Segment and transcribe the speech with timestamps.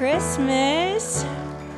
[0.00, 1.26] Christmas.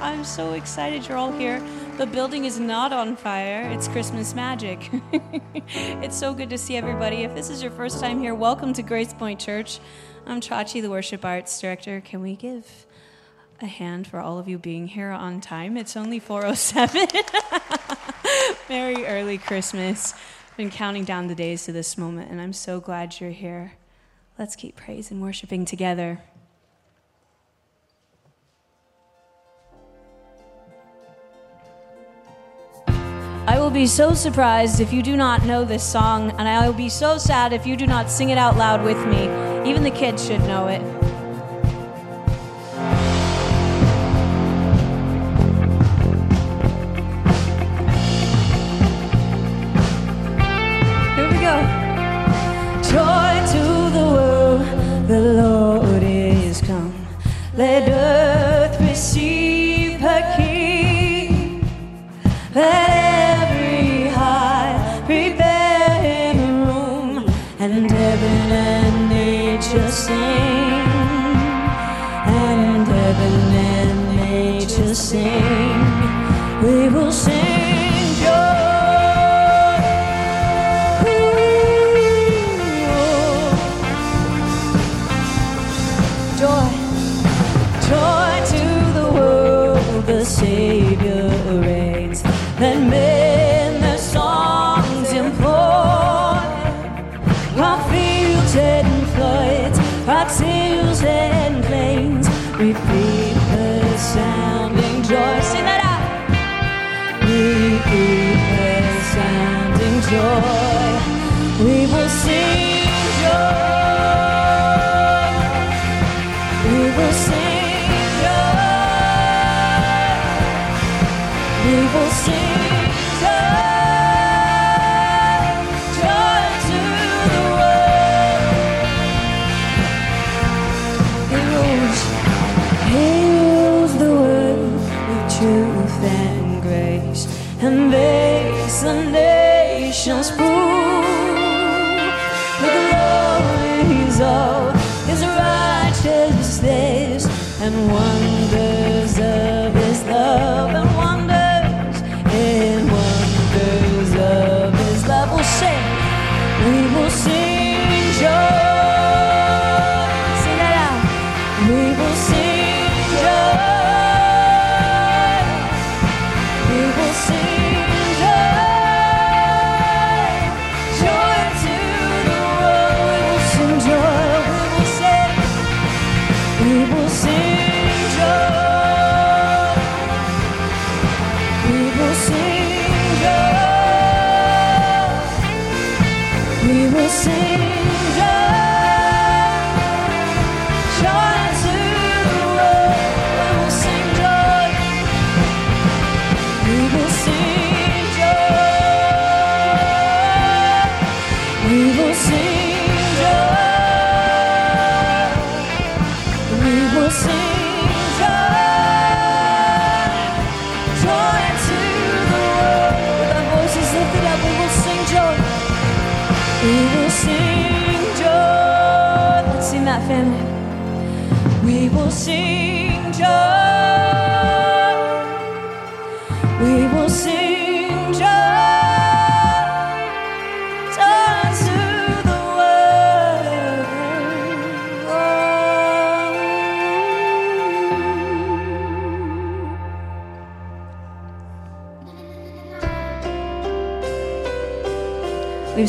[0.00, 1.60] I'm so excited you're all here.
[1.98, 3.68] The building is not on fire.
[3.72, 4.78] It's Christmas magic.
[5.66, 7.24] it's so good to see everybody.
[7.24, 9.80] If this is your first time here, welcome to Grace Point Church.
[10.24, 12.00] I'm Chachi, the worship arts director.
[12.00, 12.86] Can we give
[13.60, 15.76] a hand for all of you being here on time?
[15.76, 17.08] It's only 407.
[18.68, 20.14] Merry early Christmas.
[20.48, 23.72] I've Been counting down the days to this moment and I'm so glad you're here.
[24.38, 26.20] Let's keep praise and worshiping together.
[33.44, 36.74] I will be so surprised if you do not know this song, and I will
[36.74, 39.24] be so sad if you do not sing it out loud with me.
[39.68, 41.01] Even the kids should know it.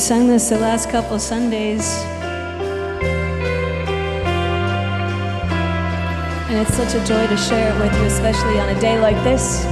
[0.03, 1.87] Sung this the last couple Sundays.
[6.49, 9.15] And it's such a joy to share it with you, especially on a day like
[9.23, 9.63] this.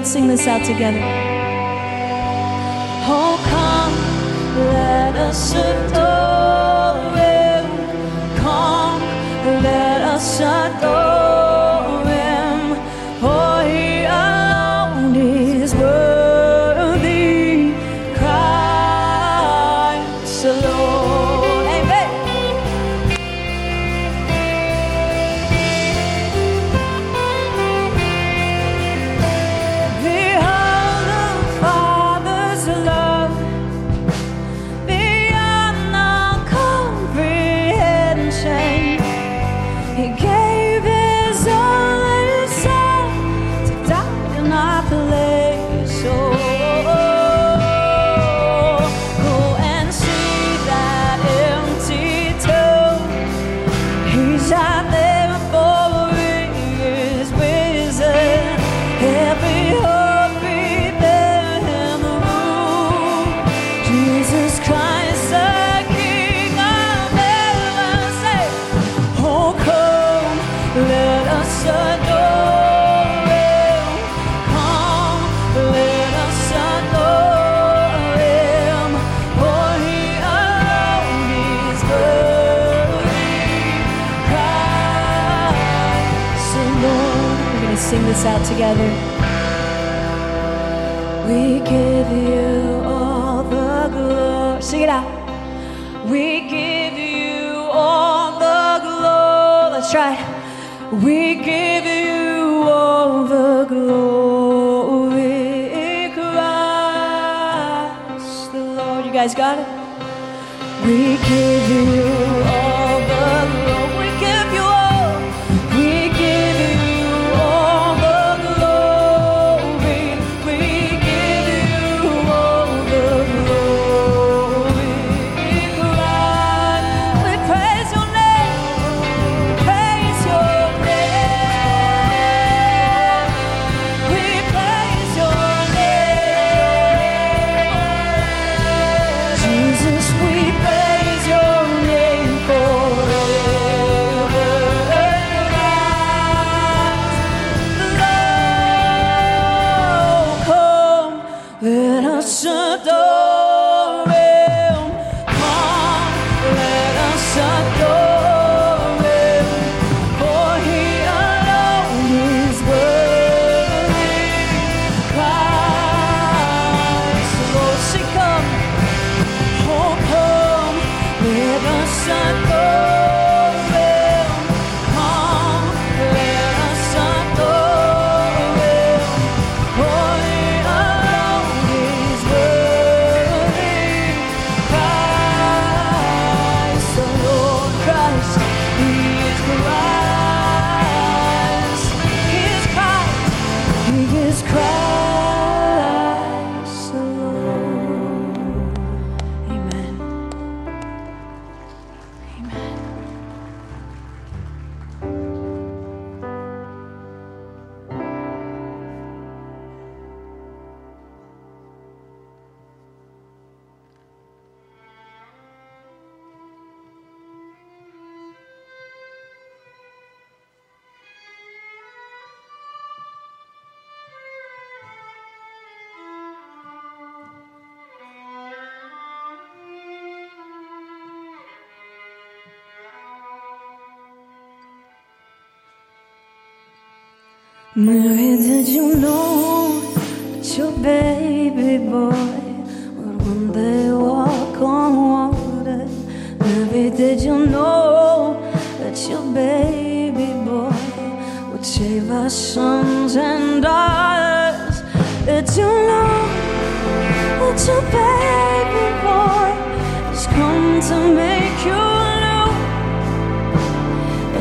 [0.00, 0.98] Let's sing this out together.
[3.04, 3.92] Oh, come,
[4.72, 5.69] let us serve.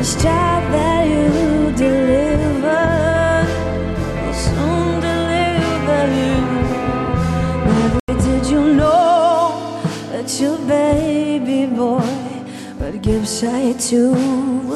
[0.10, 3.46] This child that you deliver
[4.24, 6.38] will soon deliver you.
[7.78, 9.80] Never did you know
[10.12, 12.10] that your baby boy
[12.80, 14.10] would give sight to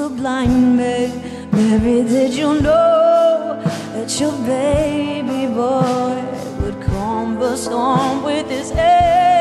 [0.06, 1.10] a blind man.
[1.52, 3.60] Maybe did you know
[3.96, 6.22] that your baby boy
[6.62, 9.33] would calm the storm with his head?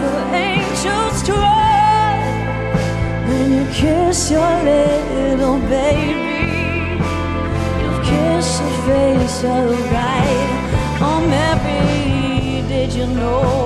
[0.00, 2.18] will angels cry
[3.28, 7.02] when you kiss your little baby?
[7.82, 9.54] You kiss kissed a face so
[9.94, 10.48] right.
[11.00, 12.62] I'm happy.
[12.68, 13.57] Did you know?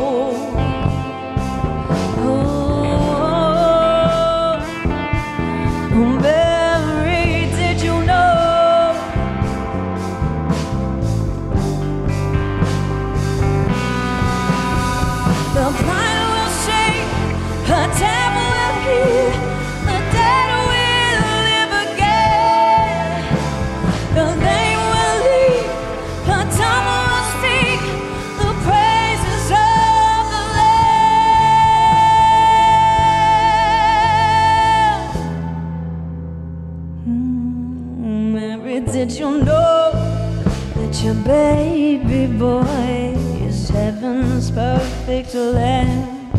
[45.34, 46.30] Lamb?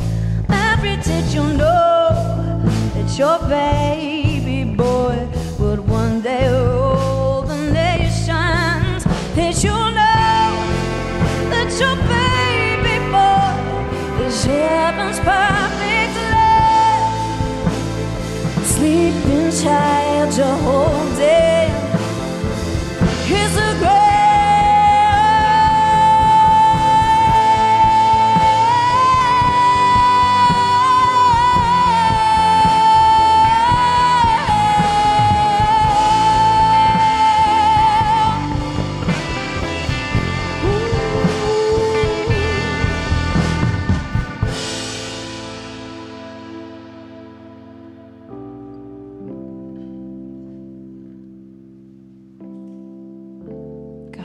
[0.50, 2.62] Mary, did you know
[2.94, 5.28] that your baby boy
[5.60, 9.04] would one day rule the nations?
[9.36, 10.52] Did you know
[11.50, 17.74] that your baby boy is heaven's perfect lamb?
[18.64, 20.34] Sleeping child,
[20.64, 21.03] holding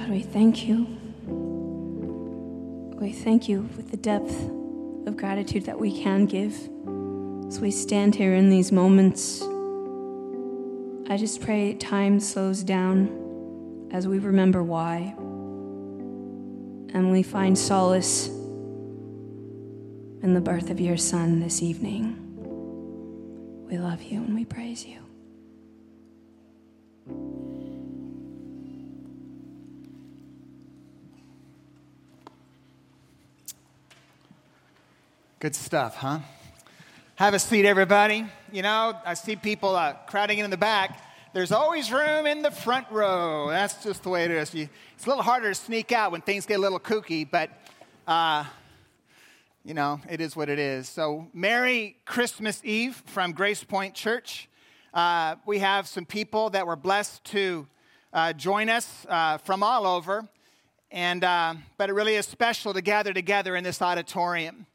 [0.09, 0.87] God, we thank you.
[2.99, 4.33] We thank you with the depth
[5.07, 6.55] of gratitude that we can give
[7.47, 9.43] as we stand here in these moments.
[11.13, 15.15] I just pray time slows down as we remember why
[16.95, 22.17] and we find solace in the birth of your son this evening.
[23.69, 25.08] We love you and we praise you.
[35.41, 36.19] Good stuff, huh?
[37.15, 38.27] Have a seat, everybody.
[38.51, 41.01] You know, I see people uh, crowding in the back.
[41.33, 43.47] There's always room in the front row.
[43.49, 44.53] That's just the way it is.
[44.53, 47.51] You, it's a little harder to sneak out when things get a little kooky, but,
[48.09, 48.47] uh,
[49.65, 50.89] you know, it is what it is.
[50.89, 54.49] So, Merry Christmas Eve from Grace Point Church.
[54.93, 57.69] Uh, we have some people that were blessed to
[58.13, 60.29] uh, join us uh, from all over,
[60.91, 64.67] and, uh, but it really is special to gather together in this auditorium.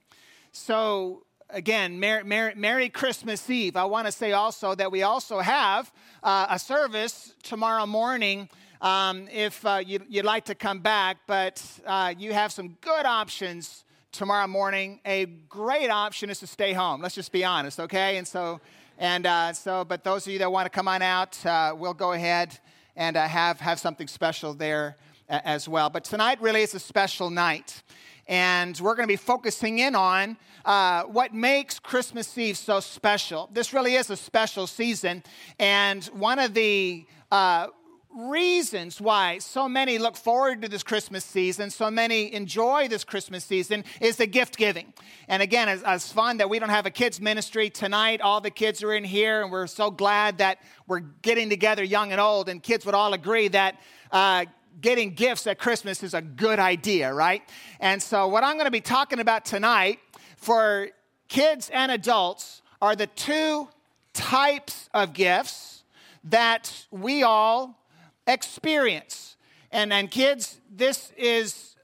[0.56, 3.76] So, again, Merry, Merry, Christmas Eve.
[3.76, 5.92] I want to say also that we also have
[6.22, 8.48] uh, a service tomorrow morning.
[8.80, 13.08] Um, if uh, you, would like to come back, but uh, you have some good
[13.08, 15.00] options tomorrow morning.
[15.08, 17.02] A great option is to stay home.
[17.02, 18.18] Let's just be honest, okay?
[18.18, 18.62] And so,
[19.00, 21.96] and uh, so, but those of you that want to come on out, uh, we'll
[21.96, 22.60] go ahead
[22.96, 25.90] and uh, have have something special there as well.
[25.90, 27.82] But tonight really is a special night
[28.28, 33.50] and we're going to be focusing in on uh, what makes Christmas Eve so special.
[33.52, 35.24] This really is a special season,
[35.60, 37.68] and one of the uh,
[38.16, 43.44] reasons why so many look forward to this Christmas season, so many enjoy this Christmas
[43.44, 44.94] season, is the gift giving.
[45.28, 48.22] And again, it's, it's fun that we don't have a kids' ministry tonight.
[48.22, 52.12] All the kids are in here, and we're so glad that we're getting together, young
[52.12, 53.80] and old, and kids would all agree that.
[54.12, 54.46] Uh,
[54.82, 57.42] getting gifts at Christmas is a good idea, right?
[57.80, 60.00] And so, what I'm going to be talking about tonight
[60.38, 60.90] for
[61.28, 63.70] kids and adults are the two
[64.14, 65.84] types of gifts
[66.26, 67.80] that we all
[68.28, 69.36] experience.
[69.72, 71.76] And, and kids, this is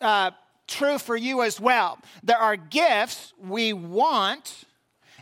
[0.00, 0.30] uh,
[0.66, 1.98] true for you as well.
[2.22, 4.64] There are gifts we want,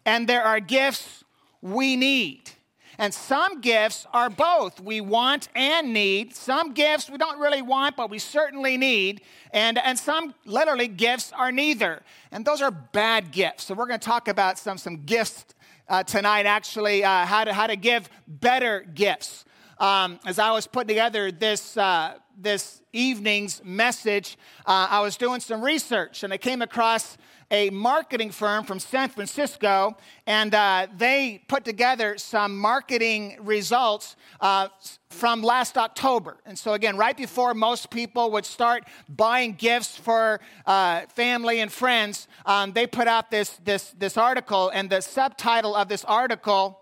[0.04, 1.24] and there are gifts
[1.60, 2.50] we need.
[2.98, 4.80] And some gifts are both.
[4.80, 6.34] We want and need.
[6.34, 9.22] Some gifts we don't really want, but we certainly need.
[9.52, 12.02] And, and some literally gifts are neither.
[12.30, 13.64] And those are bad gifts.
[13.64, 15.46] So we're going to talk about some, some gifts
[15.88, 19.44] uh, tonight, actually, uh, how, to, how to give better gifts.
[19.78, 25.40] Um, as I was putting together this, uh, this evening's message, uh, I was doing
[25.40, 27.16] some research and I came across
[27.52, 29.94] a marketing firm from San Francisco,
[30.26, 34.68] and uh, they put together some marketing results uh,
[35.10, 36.38] from last October.
[36.46, 41.70] And so, again, right before most people would start buying gifts for uh, family and
[41.70, 46.80] friends, um, they put out this, this, this article, and the subtitle of this article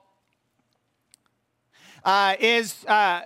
[2.04, 3.22] uh, is uh,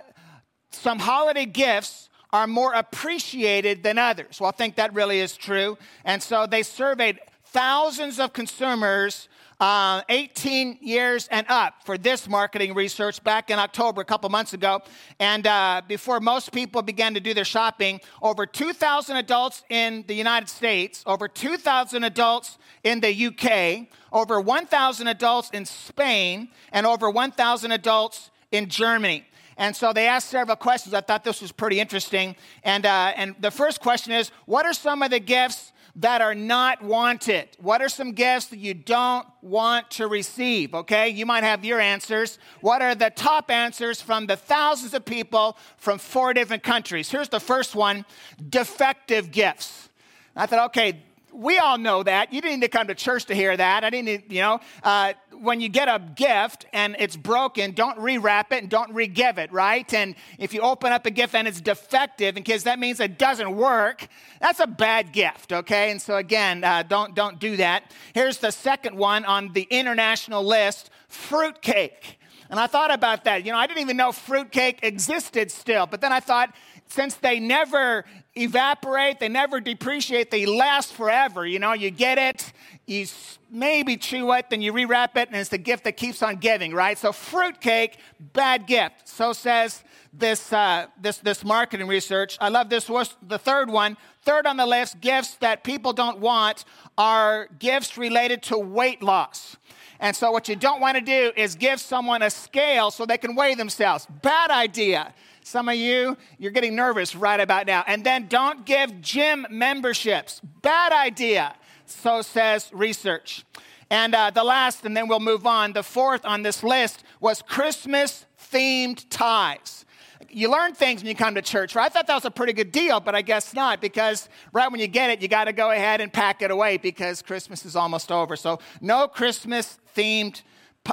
[0.71, 4.41] some holiday gifts are more appreciated than others.
[4.41, 5.77] Well, I think that really is true.
[6.03, 7.19] And so they surveyed
[7.55, 9.29] thousands of consumers
[9.61, 14.51] uh, 18 years and up for this marketing research back in October, a couple months
[14.51, 14.81] ago.
[15.21, 20.13] And uh, before most people began to do their shopping, over 2,000 adults in the
[20.13, 27.09] United States, over 2,000 adults in the UK, over 1,000 adults in Spain, and over
[27.09, 29.23] 1,000 adults in Germany.
[29.55, 30.93] And so they asked several questions.
[30.93, 32.35] I thought this was pretty interesting.
[32.63, 36.35] And, uh, and the first question is What are some of the gifts that are
[36.35, 37.47] not wanted?
[37.59, 40.73] What are some gifts that you don't want to receive?
[40.73, 42.37] Okay, you might have your answers.
[42.61, 47.09] What are the top answers from the thousands of people from four different countries?
[47.09, 48.05] Here's the first one
[48.49, 49.89] defective gifts.
[50.35, 51.01] I thought, okay,
[51.35, 52.33] we all know that.
[52.33, 53.83] You didn't need to come to church to hear that.
[53.83, 58.51] I didn't, you know, uh, when you get a gift and it's broken, don't rewrap
[58.51, 59.91] it and don't re-give it, right?
[59.93, 63.55] And if you open up a gift and it's defective, because that means it doesn't
[63.55, 64.07] work,
[64.39, 65.91] that's a bad gift, okay?
[65.91, 67.91] And so again, uh, don't don't do that.
[68.13, 72.19] Here's the second one on the international list: fruitcake.
[72.49, 73.45] And I thought about that.
[73.45, 75.87] You know, I didn't even know fruitcake existed still.
[75.87, 76.53] But then I thought,
[76.95, 78.05] since they never
[78.35, 81.45] evaporate, they never depreciate, they last forever.
[81.45, 82.53] You know, you get it,
[82.87, 83.05] you
[83.51, 86.73] maybe chew it, then you rewrap it, and it's the gift that keeps on giving,
[86.73, 86.97] right?
[86.97, 87.97] So, fruitcake,
[88.31, 89.09] bad gift.
[89.09, 92.37] So says this, uh, this, this marketing research.
[92.39, 93.97] I love this was the third one.
[94.21, 96.63] Third on the list, gifts that people don't want
[96.97, 99.57] are gifts related to weight loss.
[99.99, 103.17] And so, what you don't want to do is give someone a scale so they
[103.17, 104.07] can weigh themselves.
[104.21, 105.13] Bad idea.
[105.45, 107.83] Some of you, you're getting nervous right about now.
[107.85, 110.41] And then don't give gym memberships.
[110.63, 111.53] Bad idea.
[111.85, 113.45] So says research.
[113.91, 117.43] And uh, the last, and then we'll move on, the fourth on this list was
[117.43, 119.85] Christmas themed ties.
[120.31, 121.85] You learn things when you come to church, right?
[121.85, 124.81] I thought that was a pretty good deal, but I guess not because right when
[124.81, 127.75] you get it, you got to go ahead and pack it away because Christmas is
[127.75, 128.35] almost over.
[128.35, 130.41] So, no Christmas themed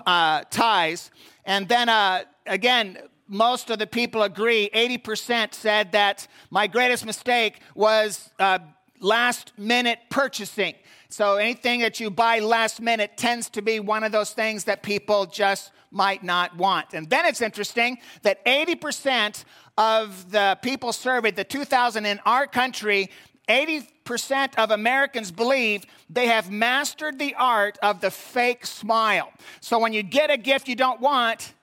[0.05, 1.11] uh, ties.
[1.47, 2.99] And then uh, again,
[3.33, 4.69] most of the people agree.
[4.75, 8.59] 80% said that my greatest mistake was uh,
[9.01, 10.75] last minute purchasing.
[11.09, 14.83] So anything that you buy last minute tends to be one of those things that
[14.83, 16.93] people just might not want.
[16.93, 19.45] And then it's interesting that 80%
[19.79, 23.11] of the people surveyed, the 2,000 in our country,
[23.49, 29.33] 80% of Americans believe they have mastered the art of the fake smile.
[29.61, 31.55] So when you get a gift you don't want,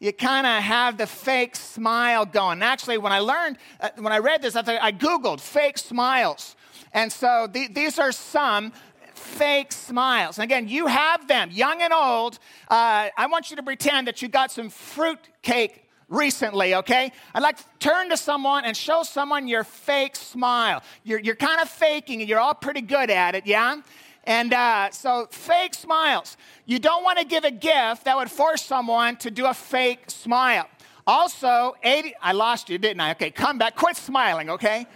[0.00, 2.62] you kind of have the fake smile going.
[2.62, 6.54] Actually, when I learned, uh, when I read this, I, I Googled fake smiles.
[6.92, 8.72] And so the, these are some
[9.14, 10.38] fake smiles.
[10.38, 12.38] And again, you have them, young and old.
[12.68, 17.12] Uh, I want you to pretend that you got some fruit cake recently, okay?
[17.34, 20.82] I'd like to turn to someone and show someone your fake smile.
[21.04, 23.80] You're, you're kind of faking it, you're all pretty good at it, yeah?
[24.28, 26.36] And uh, so, fake smiles.
[26.66, 30.10] You don't want to give a gift that would force someone to do a fake
[30.10, 30.68] smile.
[31.06, 33.12] Also, 80, I lost you, didn't I?
[33.12, 33.74] Okay, come back.
[33.74, 34.86] Quit smiling, okay?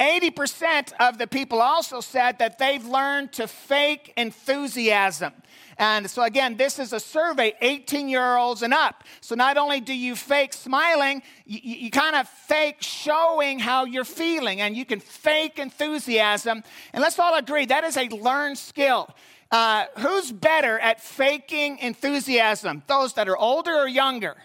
[0.00, 5.34] 80% of the people also said that they've learned to fake enthusiasm.
[5.76, 9.04] And so, again, this is a survey, 18 year olds and up.
[9.20, 14.04] So, not only do you fake smiling, you, you kind of fake showing how you're
[14.04, 16.62] feeling, and you can fake enthusiasm.
[16.92, 19.08] And let's all agree that is a learned skill.
[19.50, 22.82] Uh, who's better at faking enthusiasm?
[22.86, 24.36] Those that are older or younger?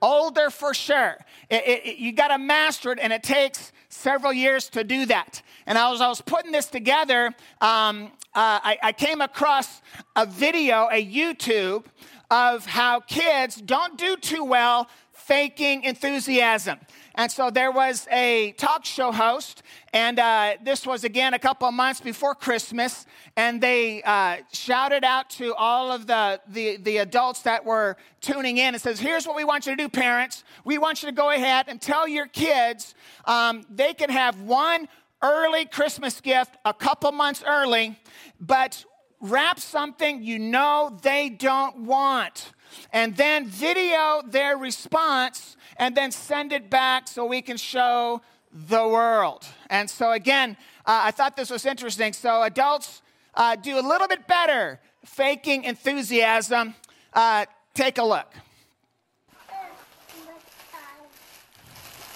[0.00, 1.16] Older for sure.
[1.48, 5.42] It, it, you got to master it, and it takes several years to do that.
[5.66, 7.26] And as I was putting this together,
[7.60, 9.82] um, uh, I, I came across
[10.16, 11.84] a video, a YouTube,
[12.30, 14.88] of how kids don't do too well
[15.32, 16.78] faking enthusiasm.
[17.14, 19.62] And so there was a talk show host,
[19.94, 25.04] and uh, this was again a couple of months before Christmas, and they uh, shouted
[25.04, 29.26] out to all of the, the, the adults that were tuning in and says, Here's
[29.26, 30.44] what we want you to do, parents.
[30.66, 34.86] We want you to go ahead and tell your kids um, they can have one
[35.22, 37.98] early Christmas gift a couple months early,
[38.38, 38.84] but
[39.18, 42.52] wrap something you know they don't want.
[42.92, 48.20] And then video their response and then send it back so we can show
[48.52, 49.46] the world.
[49.70, 52.12] And so, again, uh, I thought this was interesting.
[52.12, 53.02] So, adults
[53.34, 56.74] uh, do a little bit better faking enthusiasm.
[57.12, 58.32] Uh, take a look.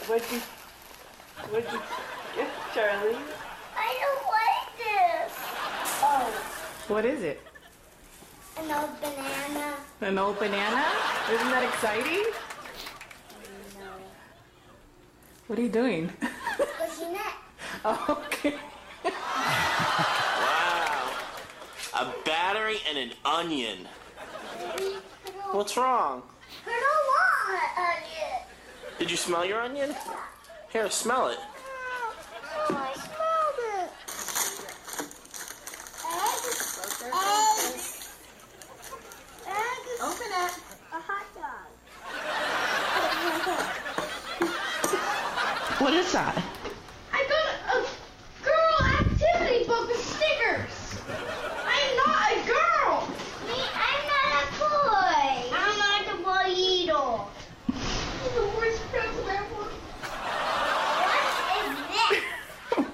[0.06, 0.38] What'd you,
[1.50, 1.80] what'd you
[2.36, 3.16] get, Charlie?
[3.76, 5.32] I don't like this.
[6.02, 7.45] Oh, What is it?
[8.58, 9.74] An old banana.
[10.00, 10.84] An old banana?
[11.30, 12.24] Isn't that exciting?
[15.46, 16.10] What are you doing?
[16.58, 17.34] Looking at.
[17.84, 18.54] Oh, okay.
[19.04, 19.12] Wow.
[21.94, 23.86] A battery and an onion.
[24.58, 24.74] Maybe I
[25.30, 26.22] don't, What's wrong?
[26.66, 28.40] I don't want an onion.
[28.98, 29.94] Did you smell your onion?
[30.70, 31.38] Here, smell it.
[31.38, 32.14] Oh,
[32.70, 33.90] I smelled it.
[39.98, 40.52] Open it.
[40.92, 41.66] A hot dog.
[45.80, 46.36] What is that?
[47.12, 47.86] I got a
[48.44, 51.00] girl activity book with stickers.
[51.64, 53.08] I'm not a girl.
[53.46, 55.48] Me, I'm not a boy.
[55.56, 57.06] I'm not a boy either.
[58.34, 59.64] The worst present ever.
[61.06, 61.20] What
[61.64, 61.72] is
[62.70, 62.84] this?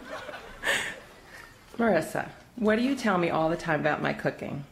[1.79, 4.65] Marissa, what do you tell me all the time about my cooking?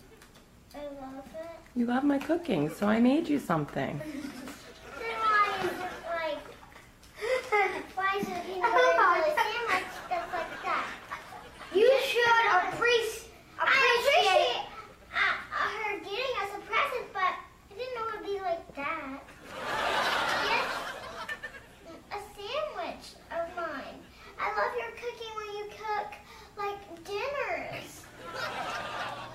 [1.77, 4.01] You love my cooking, so I made you something.
[4.01, 5.79] Then why is it
[6.11, 6.43] like?
[7.95, 10.87] why is it in really sandwich that's like that?
[11.73, 13.31] You should appreciate.
[13.61, 14.67] I appreciate
[15.15, 19.21] uh, uh, her getting us a present, but I didn't know it'd be like that.
[20.51, 20.67] Yes,
[22.11, 24.03] a sandwich of mine.
[24.41, 26.19] I love your cooking when you cook
[26.59, 28.03] like dinners,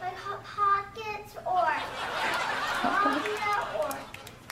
[0.02, 1.66] like hot pockets or
[2.22, 3.98] pasta or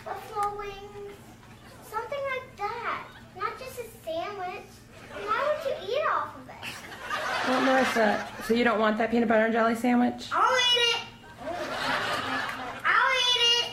[0.06, 1.16] buffalo wings,
[1.90, 3.04] something like that.
[3.38, 4.70] Not just a sandwich.
[5.12, 6.54] Why would you eat off of it?
[7.48, 10.30] Well, Marissa, so you don't want that peanut butter and jelly sandwich?
[10.32, 11.02] I'll eat it.
[12.86, 13.66] I'll eat it.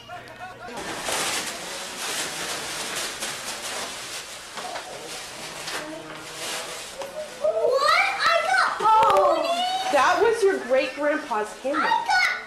[7.40, 8.02] What?
[8.20, 9.92] I got ponies.
[9.92, 11.80] That was your great grandpa's hammer.
[11.80, 11.82] I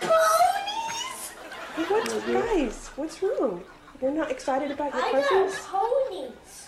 [0.02, 1.89] got ponies.
[1.89, 2.89] What, guys?
[2.95, 3.63] What's wrong?
[4.02, 5.65] You're not excited about your I got presents?
[5.67, 6.67] ponies.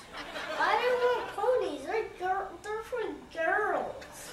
[0.58, 1.82] I don't want ponies.
[1.86, 2.48] They're girl.
[2.64, 3.02] They're for
[3.34, 4.32] girls.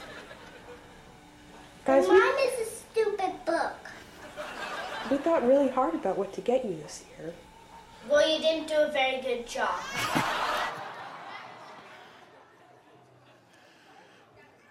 [1.85, 3.75] Guys, we, Mine is a stupid book.
[5.11, 7.35] we thought really hard about what to get you this year.
[8.09, 9.75] Well, you didn't do a very good job.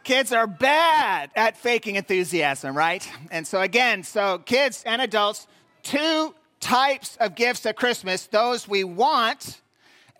[0.06, 3.06] Kids are bad at faking enthusiasm, right?
[3.32, 5.46] And so, again, so kids and adults,
[5.84, 9.60] two types of gifts at Christmas those we want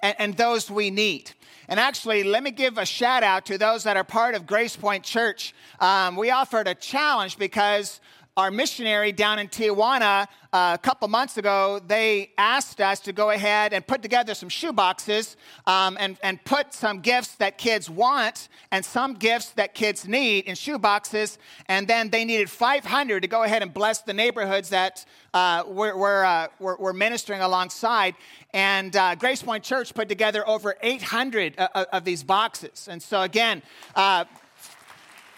[0.02, 1.32] and, and those we need.
[1.70, 4.76] And actually, let me give a shout out to those that are part of Grace
[4.76, 5.54] Point Church.
[5.80, 8.02] Um, we offered a challenge because
[8.38, 13.30] our missionary down in Tijuana uh, a couple months ago, they asked us to go
[13.30, 15.36] ahead and put together some shoe boxes
[15.68, 20.46] um, and, and put some gifts that kids want and some gifts that kids need
[20.46, 21.40] in shoe boxes.
[21.68, 25.98] And then they needed 500 to go ahead and bless the neighborhoods that uh, we're,
[25.98, 28.16] we're, uh, we're, we're ministering alongside.
[28.54, 32.88] And uh, Grace Point Church put together over 800 of, of these boxes.
[32.90, 33.62] And so, again,
[33.96, 34.26] uh,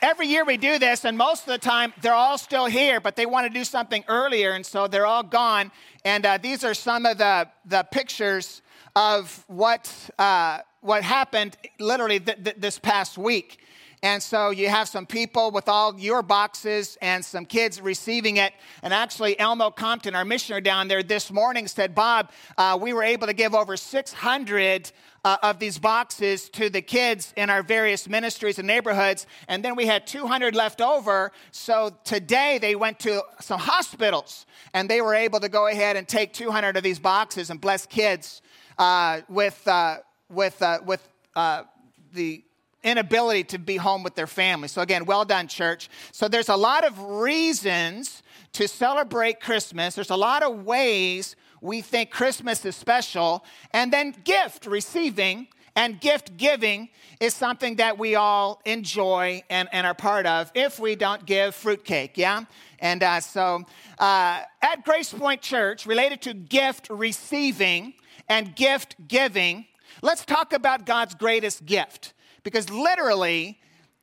[0.04, 3.16] Every year we do this, and most of the time they're all still here, but
[3.16, 5.72] they want to do something earlier, and so they're all gone.
[6.04, 8.62] And uh, these are some of the, the pictures
[8.98, 9.90] of what,
[10.20, 13.63] uh, what happened literally th- th- this past week.
[14.04, 18.52] And so you have some people with all your boxes and some kids receiving it.
[18.82, 23.02] And actually, Elmo Compton, our missionary down there this morning, said, Bob, uh, we were
[23.02, 24.92] able to give over 600
[25.24, 29.26] uh, of these boxes to the kids in our various ministries and neighborhoods.
[29.48, 31.32] And then we had 200 left over.
[31.52, 36.06] So today they went to some hospitals and they were able to go ahead and
[36.06, 38.42] take 200 of these boxes and bless kids
[38.78, 41.64] uh, with, uh, with, uh, with uh,
[42.12, 42.44] the
[42.84, 44.68] inability to be home with their family.
[44.68, 45.90] So, again, well done, church.
[46.12, 49.96] So, there's a lot of reasons to celebrate Christmas.
[49.96, 53.44] There's a lot of ways we think Christmas is special.
[53.72, 59.88] And then, gift receiving and gift giving is something that we all enjoy and, and
[59.88, 62.44] are part of if we don't give fruitcake, yeah?
[62.80, 63.64] And uh, so,
[63.98, 67.94] uh, at Grace Point Church, related to gift receiving
[68.30, 69.66] and gift giving,
[70.02, 73.60] let's talk about God's greatest gift because literally,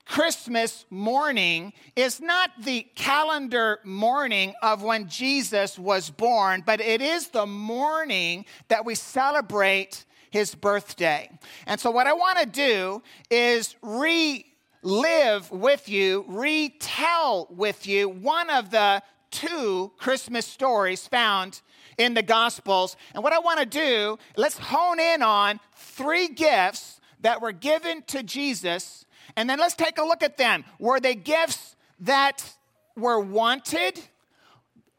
[0.06, 7.28] Christmas morning is not the calendar morning of when Jesus was born, but it is
[7.28, 11.30] the morning that we celebrate his birthday.
[11.66, 18.50] And so, what I want to do is relive with you, retell with you one
[18.50, 21.60] of the two Christmas stories found
[21.98, 22.96] in the Gospels.
[23.14, 28.02] And what I want to do, let's hone in on three gifts that were given
[28.08, 29.04] to Jesus,
[29.36, 30.64] and then let's take a look at them.
[30.78, 32.54] Were they gifts that
[32.96, 34.00] were wanted,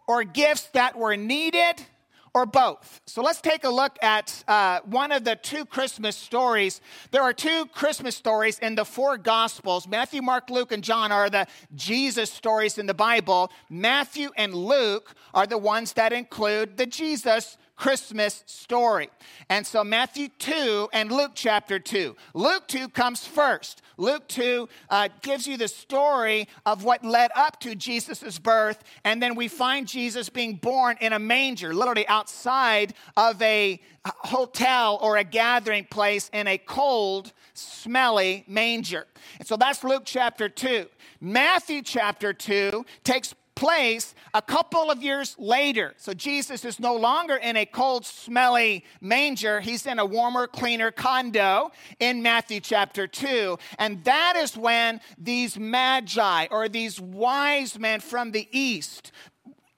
[0.08, 1.86] or gifts that were needed,
[2.34, 3.02] or both.
[3.06, 6.80] So let's take a look at uh, one of the two Christmas stories.
[7.12, 9.88] There are two Christmas stories in the four Gospels.
[9.88, 13.52] Matthew, Mark, Luke, and John are the Jesus stories in the Bible.
[13.70, 19.10] Matthew and Luke are the ones that include the Jesus Christmas story.
[19.50, 22.16] And so Matthew 2 and Luke chapter 2.
[22.36, 23.82] Luke 2 comes first.
[23.98, 28.84] Luke 2 uh, gives you the story of what led up to Jesus' birth.
[29.04, 35.00] And then we find Jesus being born in a manger, literally outside of a hotel
[35.02, 39.08] or a gathering place in a cold, smelly manger.
[39.40, 40.86] And so that's Luke chapter 2.
[41.20, 45.94] Matthew chapter 2 takes place a couple of years later.
[45.98, 49.62] So Jesus is no longer in a cold, smelly manger.
[49.62, 53.60] He's in a warmer, cleaner condo in Matthew chapter 2.
[53.78, 59.12] And that is when these magi or these wise men from the east,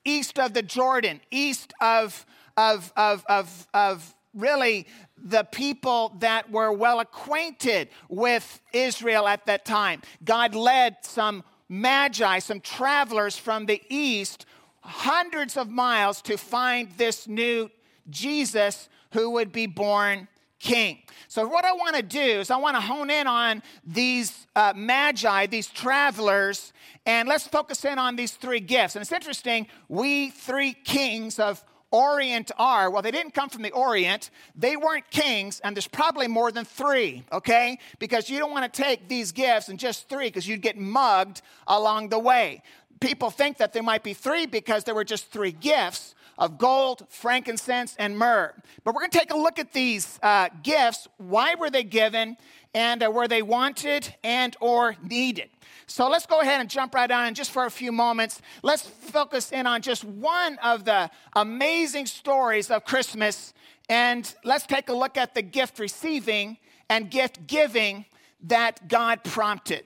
[0.05, 6.71] east of the Jordan, east of, of, of, of, of really the people that were
[6.71, 10.01] well acquainted with Israel at that time.
[10.23, 11.43] God led some
[11.73, 14.45] magi, some travelers from the east,
[14.81, 17.69] hundreds of miles to find this new
[18.09, 20.27] Jesus who would be born
[20.59, 20.99] king.
[21.27, 24.73] So, what I want to do is, I want to hone in on these uh,
[24.75, 26.73] magi, these travelers,
[27.05, 28.95] and let's focus in on these three gifts.
[28.95, 33.69] And it's interesting, we three kings of Orient are, well, they didn't come from the
[33.69, 34.31] Orient.
[34.55, 37.77] They weren't kings, and there's probably more than three, okay?
[37.99, 41.43] Because you don't want to take these gifts and just three because you'd get mugged
[41.67, 42.63] along the way.
[42.99, 47.05] People think that there might be three because there were just three gifts of gold,
[47.09, 48.55] frankincense, and myrrh.
[48.83, 51.07] But we're going to take a look at these uh, gifts.
[51.17, 52.37] Why were they given?
[52.73, 55.49] And uh, were they wanted and or needed?
[55.85, 57.33] So let's go ahead and jump right on.
[57.33, 62.71] Just for a few moments, let's focus in on just one of the amazing stories
[62.71, 63.53] of Christmas.
[63.89, 66.57] And let's take a look at the gift receiving
[66.89, 68.05] and gift giving
[68.43, 69.85] that God prompted.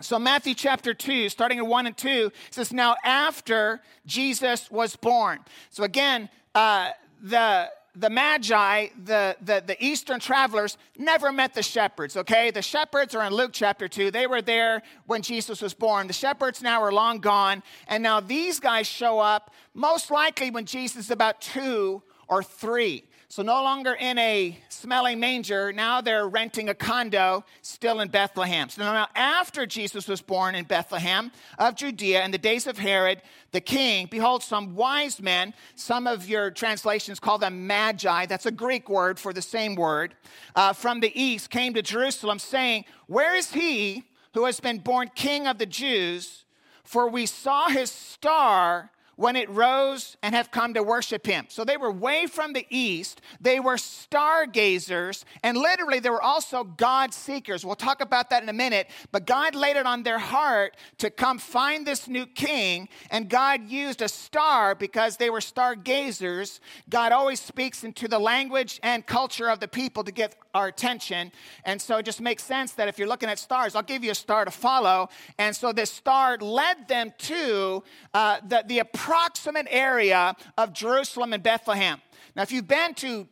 [0.00, 5.38] So, Matthew chapter 2, starting at 1 and 2, says, Now after Jesus was born.
[5.70, 6.90] So, again, uh,
[7.22, 12.50] the the magi, the, the, the eastern travelers, never met the shepherds, okay?
[12.50, 14.10] The shepherds are in Luke chapter 2.
[14.10, 16.06] They were there when Jesus was born.
[16.06, 17.62] The shepherds now are long gone.
[17.88, 23.04] And now these guys show up most likely when Jesus is about two or three.
[23.32, 28.68] So no longer in a smelly manger, now they're renting a condo still in Bethlehem.
[28.68, 33.22] So now after Jesus was born in Bethlehem of Judea in the days of Herod
[33.52, 38.50] the king, behold, some wise men, some of your translations call them magi, that's a
[38.50, 40.14] Greek word for the same word,
[40.54, 45.10] uh, from the east came to Jerusalem saying, Where is he who has been born
[45.14, 46.44] king of the Jews?
[46.84, 48.90] For we saw his star
[49.22, 51.46] when it rose and have come to worship him.
[51.48, 53.20] So they were way from the east.
[53.40, 57.64] They were stargazers, and literally they were also God seekers.
[57.64, 58.90] We'll talk about that in a minute.
[59.12, 63.68] But God laid it on their heart to come find this new king, and God
[63.68, 66.58] used a star because they were stargazers.
[66.90, 71.30] God always speaks into the language and culture of the people to get our attention.
[71.64, 74.10] And so it just makes sense that if you're looking at stars, I'll give you
[74.10, 75.10] a star to follow.
[75.38, 78.80] And so this star led them to uh, the, the
[79.12, 82.00] approximate area of Jerusalem and Bethlehem.
[82.34, 83.28] Now, if you've been to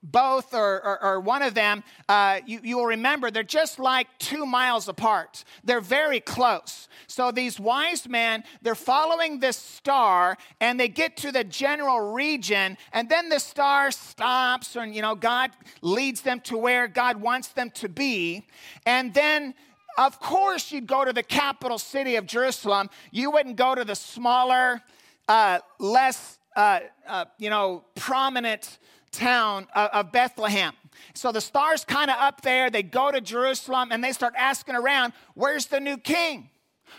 [0.00, 4.06] both or, or, or, one of them, uh, you, you will remember they're just like
[4.18, 5.42] two miles apart.
[5.64, 6.88] They're very close.
[7.08, 12.76] So these wise men, they're following this star and they get to the general region,
[12.92, 17.48] and then the star stops, and you know, God leads them to where God wants
[17.48, 18.46] them to be.
[18.86, 19.54] And then
[19.96, 22.90] of course, you'd go to the capital city of Jerusalem.
[23.12, 24.82] You wouldn't go to the smaller,
[25.28, 28.78] uh, less, uh, uh, you know, prominent
[29.12, 30.74] town of, Bethlehem.
[31.14, 32.70] So the star's kind of up there.
[32.70, 36.50] They go to Jerusalem and they start asking around, where's the new king?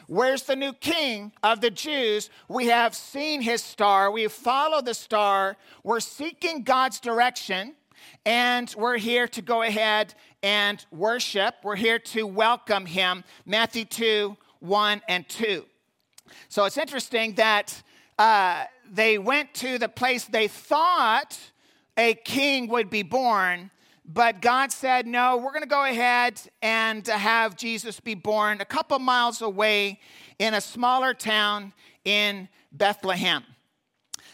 [0.08, 2.30] Where's the new king of the Jews?
[2.48, 4.12] We have seen his star.
[4.12, 5.58] We follow the star.
[5.84, 7.76] We're seeking God's direction.
[8.26, 11.56] And we're here to go ahead and worship.
[11.64, 13.24] We're here to welcome him.
[13.46, 15.66] Matthew 2 1 and 2.
[16.50, 17.84] So it's interesting that
[18.18, 21.38] uh, they went to the place they thought
[21.98, 23.72] a king would be born,
[24.06, 28.66] but God said, no, we're going to go ahead and have Jesus be born a
[28.66, 30.00] couple miles away
[30.38, 31.74] in a smaller town
[32.04, 33.44] in Bethlehem.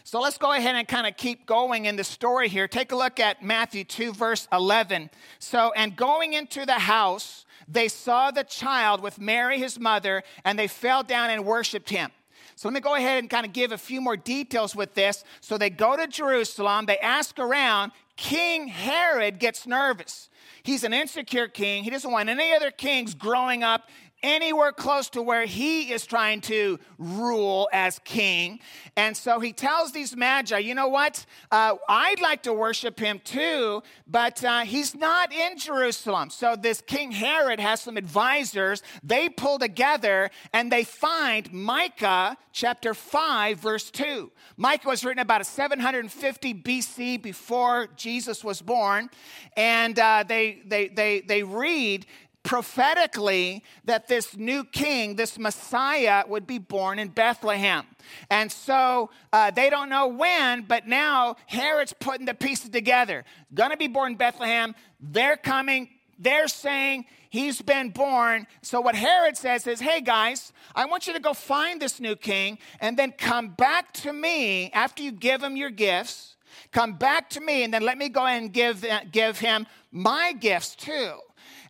[0.04, 2.68] So let's go ahead and kind of keep going in the story here.
[2.68, 5.08] Take a look at Matthew 2, verse 11.
[5.38, 10.58] So, and going into the house, they saw the child with Mary, his mother, and
[10.58, 12.10] they fell down and worshiped him.
[12.56, 15.24] So let me go ahead and kind of give a few more details with this.
[15.40, 17.92] So they go to Jerusalem, they ask around.
[18.16, 20.28] King Herod gets nervous.
[20.62, 21.82] He's an insecure king.
[21.82, 23.88] He doesn't want any other kings growing up
[24.22, 28.60] anywhere close to where he is trying to rule as king.
[28.96, 31.24] And so he tells these magi, you know what?
[31.50, 36.30] Uh, I'd like to worship him too, but uh, he's not in Jerusalem.
[36.30, 38.82] So this King Herod has some advisors.
[39.02, 44.30] They pull together and they find Micah chapter 5, verse 2.
[44.56, 49.10] Micah was written about 750 BC before Jesus was born.
[49.56, 52.06] And uh, they, they, they, they read
[52.42, 57.86] prophetically that this new king, this Messiah, would be born in Bethlehem.
[58.30, 63.24] And so uh, they don't know when, but now Herod's putting the pieces together.
[63.54, 64.74] Gonna be born in Bethlehem.
[65.00, 65.88] They're coming.
[66.18, 68.46] They're saying he's been born.
[68.60, 72.16] So what Herod says is, hey guys, I want you to go find this new
[72.16, 76.36] king and then come back to me after you give him your gifts.
[76.70, 80.32] Come back to me and then let me go and give, uh, give him my
[80.32, 81.14] gifts too.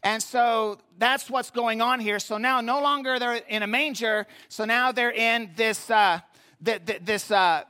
[0.02, 2.18] And so that's what's going on here.
[2.18, 4.26] So now no longer they're in a manger.
[4.48, 6.20] So now they're in this, uh,
[6.64, 7.62] th- th- this uh,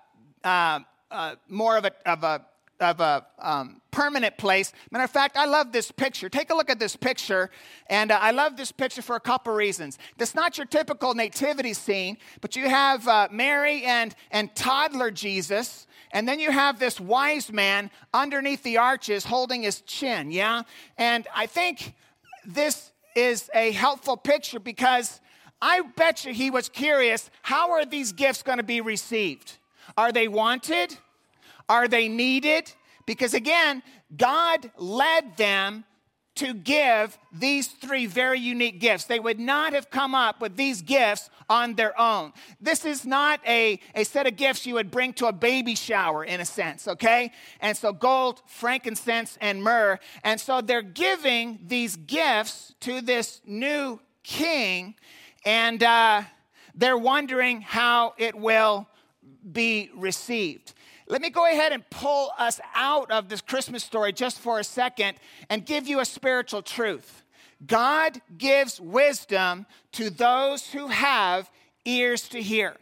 [0.43, 2.47] uh, uh, more of a, of a,
[2.81, 4.73] of a um, permanent place.
[4.91, 6.29] Matter of fact, I love this picture.
[6.29, 7.51] Take a look at this picture.
[7.89, 9.99] And uh, I love this picture for a couple reasons.
[10.19, 15.87] It's not your typical nativity scene, but you have uh, Mary and, and toddler Jesus.
[16.13, 20.63] And then you have this wise man underneath the arches holding his chin, yeah?
[20.99, 21.95] And I think
[22.45, 25.21] this is a helpful picture because
[25.61, 29.59] I bet you he was curious how are these gifts going to be received?
[29.97, 30.97] Are they wanted?
[31.69, 32.73] Are they needed?
[33.07, 33.83] Because again,
[34.17, 35.85] God led them
[36.35, 39.05] to give these three very unique gifts.
[39.05, 42.33] They would not have come up with these gifts on their own.
[42.61, 46.25] This is not a, a set of gifts you would bring to a baby shower,
[46.25, 47.33] in a sense, okay?
[47.61, 49.99] And so, gold, frankincense, and myrrh.
[50.25, 54.95] And so, they're giving these gifts to this new king,
[55.45, 56.23] and uh,
[56.75, 58.89] they're wondering how it will
[59.51, 60.73] be received.
[61.13, 64.65] Let me go ahead and pull us out of this Christmas story just for a
[64.65, 65.19] second
[65.51, 67.23] and give you a spiritual truth.
[67.67, 71.51] God gives wisdom to those who have
[71.85, 72.79] ears to hear.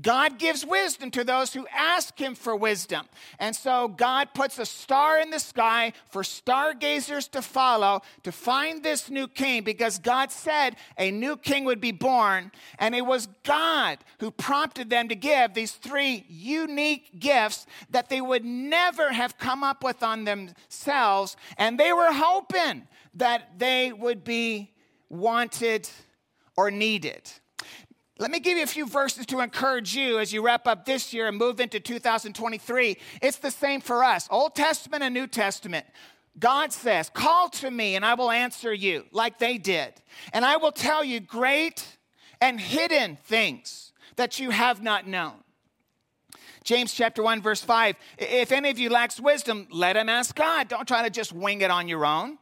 [0.00, 3.06] God gives wisdom to those who ask Him for wisdom.
[3.38, 8.82] And so God puts a star in the sky for stargazers to follow to find
[8.82, 12.52] this new king because God said a new king would be born.
[12.78, 18.22] And it was God who prompted them to give these three unique gifts that they
[18.22, 21.36] would never have come up with on themselves.
[21.58, 24.70] And they were hoping that they would be
[25.10, 25.88] wanted
[26.56, 27.30] or needed.
[28.18, 31.12] Let me give you a few verses to encourage you as you wrap up this
[31.12, 32.98] year and move into 2023.
[33.20, 35.86] It's the same for us Old Testament and New Testament.
[36.38, 39.94] God says, Call to me and I will answer you, like they did.
[40.32, 41.86] And I will tell you great
[42.40, 45.34] and hidden things that you have not known.
[46.64, 50.68] James chapter 1, verse 5 If any of you lacks wisdom, let him ask God.
[50.68, 52.38] Don't try to just wing it on your own.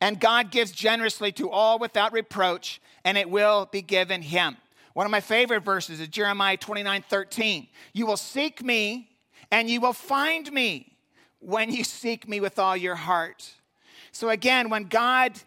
[0.00, 4.56] And God gives generously to all without reproach, and it will be given him.
[4.96, 7.68] One of my favorite verses is Jeremiah 29 13.
[7.92, 9.10] You will seek me
[9.50, 10.96] and you will find me
[11.38, 13.46] when you seek me with all your heart.
[14.10, 15.38] So, again, when God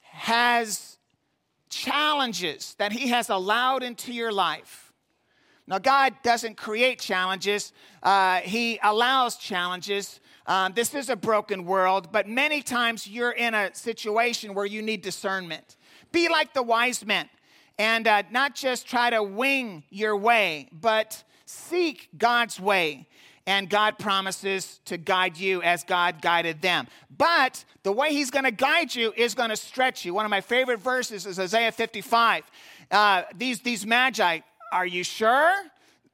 [0.00, 0.98] has
[1.68, 4.92] challenges that He has allowed into your life,
[5.68, 7.72] now, God doesn't create challenges,
[8.02, 10.18] uh, He allows challenges.
[10.48, 14.82] Um, this is a broken world, but many times you're in a situation where you
[14.82, 15.76] need discernment.
[16.10, 17.28] Be like the wise men
[17.80, 23.06] and uh, not just try to wing your way, but seek God's way.
[23.46, 26.88] And God promises to guide you as God guided them.
[27.16, 30.12] But the way He's to guide you is to stretch you.
[30.12, 32.44] One of my favorite verses is Isaiah 55.
[32.90, 34.40] Uh, these, these magi,
[34.72, 35.50] are you sure?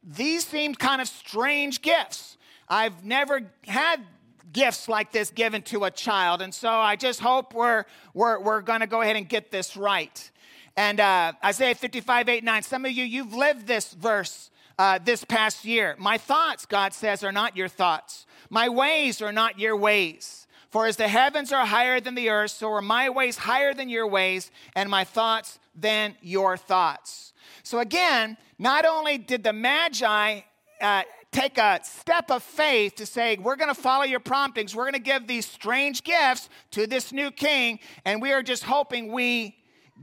[0.04, 2.36] These seemed kind of strange gifts.
[2.68, 4.06] I've never had
[4.52, 6.42] gifts like this given to a child.
[6.42, 10.30] And so I just hope we're, we're, we're to go ahead and get this right.
[10.76, 12.62] And uh, Isaiah 55, 8, 9.
[12.62, 15.96] Some of you, you've lived this verse uh, this past year.
[15.98, 18.26] My thoughts, God says, are not your thoughts.
[18.50, 20.46] My ways are not your ways.
[20.70, 23.88] For as the heavens are higher than the earth, so are my ways higher than
[23.88, 27.32] your ways, and my thoughts than your thoughts.
[27.62, 30.40] So again, not only did the Magi
[30.80, 31.02] uh,
[31.32, 34.76] take a step of faith to say, We're going to follow your promptings.
[34.76, 38.64] We're going to give these strange gifts to this new king, and we are just
[38.64, 39.56] hoping we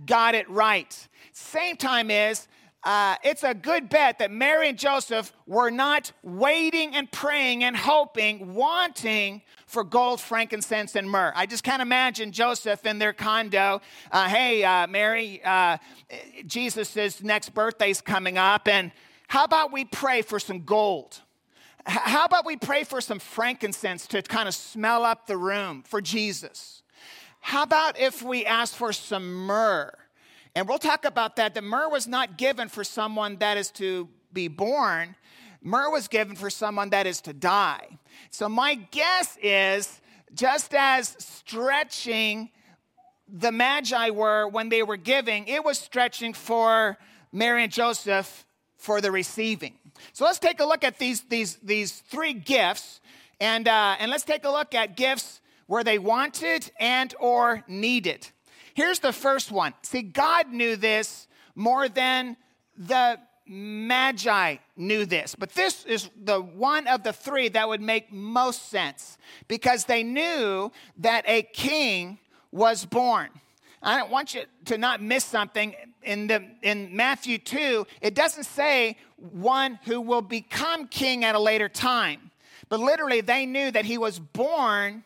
[0.06, 1.08] got it right.
[1.32, 2.48] Same time is,
[2.84, 7.78] uh, it's a good bet that Mary and Joseph were not waiting and praying and
[7.78, 11.32] hoping, wanting for gold, frankincense, and myrrh.
[11.34, 13.82] I just can't imagine Joseph in their condo.
[14.12, 15.78] Uh, hey, uh, Mary, uh,
[16.46, 18.92] Jesus' next birthday's coming up, and
[19.30, 21.22] how about we pray for some gold?
[21.86, 26.02] How about we pray for some frankincense to kind of smell up the room for
[26.02, 26.83] Jesus?
[27.44, 29.94] How about if we ask for some myrrh?
[30.56, 31.54] And we'll talk about that.
[31.54, 35.16] The myrrh was not given for someone that is to be born,
[35.62, 38.00] myrrh was given for someone that is to die.
[38.32, 40.00] So, my guess is
[40.34, 42.50] just as stretching
[43.28, 46.98] the Magi were when they were giving, it was stretching for
[47.34, 48.46] Mary and Joseph
[48.78, 49.74] for the receiving.
[50.14, 53.02] So, let's take a look at these, these, these three gifts,
[53.42, 58.28] and, uh, and let's take a look at gifts where they wanted and or needed.
[58.74, 59.74] Here's the first one.
[59.84, 62.38] See, God knew this more than
[62.78, 65.36] the Magi knew this.
[65.36, 70.04] But this is the one of the three that would make most sense because they
[70.04, 72.20] knew that a king
[72.52, 73.30] was born.
[73.82, 75.76] I don't want you to not miss something.
[76.04, 81.40] In, the, in Matthew 2, it doesn't say one who will become king at a
[81.40, 82.32] later time.
[82.70, 85.04] But literally, they knew that he was born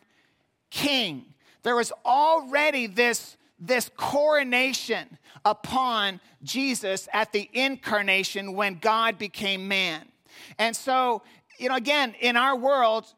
[0.70, 1.34] king.
[1.62, 10.06] There was already this this coronation upon Jesus at the incarnation when God became man.
[10.58, 11.22] And so,
[11.58, 13.12] you know, again, in our world,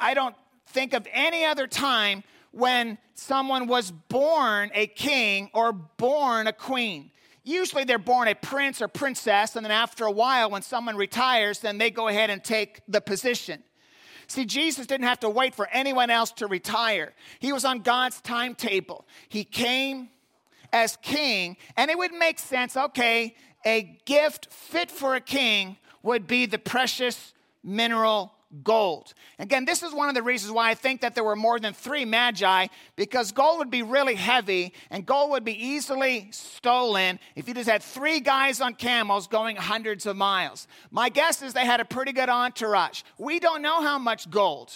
[0.00, 0.34] I don't
[0.68, 7.10] think of any other time when someone was born a king or born a queen.
[7.44, 11.60] Usually they're born a prince or princess, and then after a while, when someone retires,
[11.60, 13.62] then they go ahead and take the position.
[14.28, 18.20] See, Jesus didn't have to wait for anyone else to retire, he was on God's
[18.20, 19.06] timetable.
[19.28, 20.08] He came
[20.72, 26.26] as king, and it would make sense okay, a gift fit for a king would
[26.26, 29.14] be the precious mineral gold.
[29.38, 31.72] Again, this is one of the reasons why I think that there were more than
[31.74, 37.48] three magi, because gold would be really heavy and gold would be easily stolen if
[37.48, 40.68] you just had three guys on camels going hundreds of miles.
[40.90, 43.02] My guess is they had a pretty good entourage.
[43.18, 44.72] We don't know how much gold,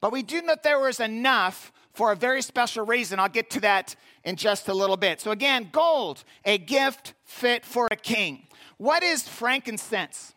[0.00, 3.18] but we do know that there was enough for a very special reason.
[3.18, 5.20] I'll get to that in just a little bit.
[5.20, 8.46] So, again, gold, a gift fit for a king.
[8.76, 10.34] What is frankincense?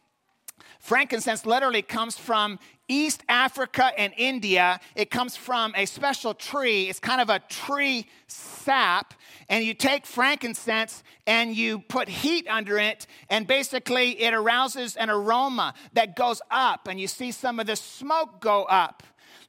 [0.80, 2.58] Frankincense literally comes from
[2.92, 4.82] East Africa and India.
[4.96, 6.90] It comes from a special tree.
[6.90, 9.14] It's kind of a tree sap.
[9.48, 15.10] And you take frankincense and you put heat under it, and basically it arouses an
[15.10, 19.04] aroma that goes up, and you see some of the smoke go up.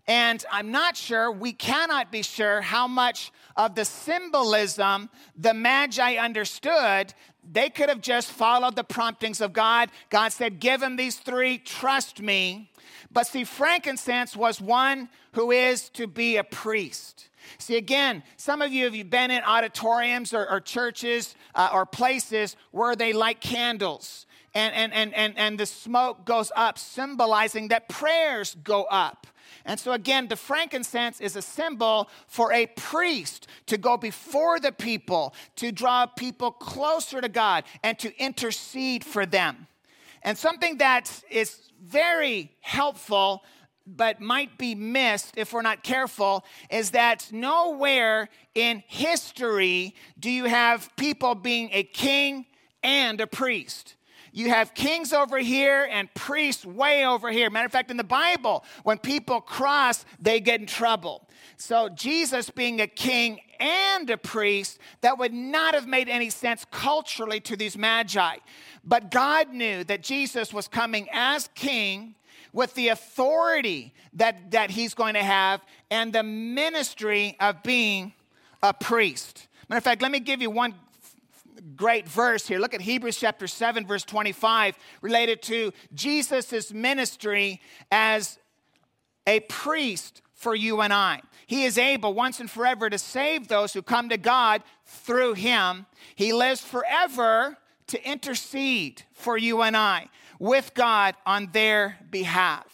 [0.07, 6.17] And I'm not sure, we cannot be sure how much of the symbolism the Magi
[6.17, 7.15] understood.
[7.51, 9.91] They could have just followed the promptings of God.
[10.11, 12.71] God said, Give him these three, trust me.
[13.13, 17.29] But see, frankincense was one who is to be a priest.
[17.59, 22.57] See, again, some of you have been in auditoriums or, or churches uh, or places
[22.71, 27.89] where they light candles and, and, and, and, and the smoke goes up, symbolizing that
[27.89, 29.27] prayers go up.
[29.65, 34.73] And so, again, the frankincense is a symbol for a priest to go before the
[34.73, 39.69] people, to draw people closer to God, and to intercede for them.
[40.23, 43.43] And something that is very helpful
[43.87, 50.45] but might be missed if we're not careful is that nowhere in history do you
[50.45, 52.47] have people being a king
[52.83, 53.97] and a priest.
[54.33, 57.51] You have kings over here and priests way over here.
[57.51, 61.29] Matter of fact, in the Bible, when people cross, they get in trouble.
[61.59, 66.65] So, Jesus being a king and a priest, that would not have made any sense
[66.71, 68.37] culturally to these magi.
[68.85, 72.15] But God knew that Jesus was coming as king
[72.53, 75.61] with the authority that, that he's going to have
[75.91, 78.13] and the ministry of being
[78.63, 79.47] a priest.
[79.69, 80.75] Matter of fact, let me give you one
[81.77, 82.59] great verse here.
[82.59, 87.61] Look at Hebrews chapter 7, verse 25, related to Jesus' ministry
[87.91, 88.39] as
[89.27, 91.23] a priest for you and I.
[91.47, 95.87] He is able once and forever to save those who come to God through him.
[96.15, 97.57] He lives forever
[97.89, 100.09] to intercede for you and I
[100.39, 102.67] with God on their behalf.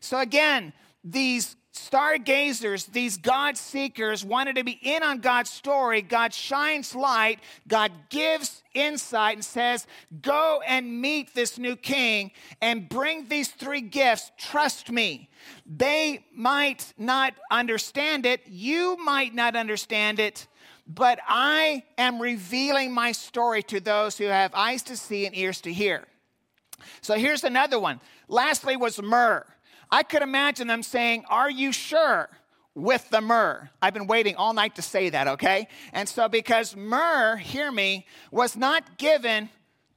[0.00, 0.72] So, again,
[1.04, 6.02] these stargazers, these God seekers, wanted to be in on God's story.
[6.02, 9.86] God shines light, God gives insight, and says,
[10.22, 14.32] Go and meet this new king and bring these three gifts.
[14.38, 15.28] Trust me.
[15.64, 20.46] They might not understand it, you might not understand it,
[20.86, 25.60] but I am revealing my story to those who have eyes to see and ears
[25.62, 26.04] to hear.
[27.00, 28.00] So here's another one.
[28.28, 29.46] Lastly, was myrrh.
[29.90, 32.28] I could imagine them saying, Are you sure?
[32.74, 33.70] With the myrrh.
[33.80, 35.66] I've been waiting all night to say that, okay?
[35.94, 39.48] And so, because myrrh, hear me, was not given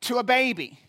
[0.01, 0.79] to a baby,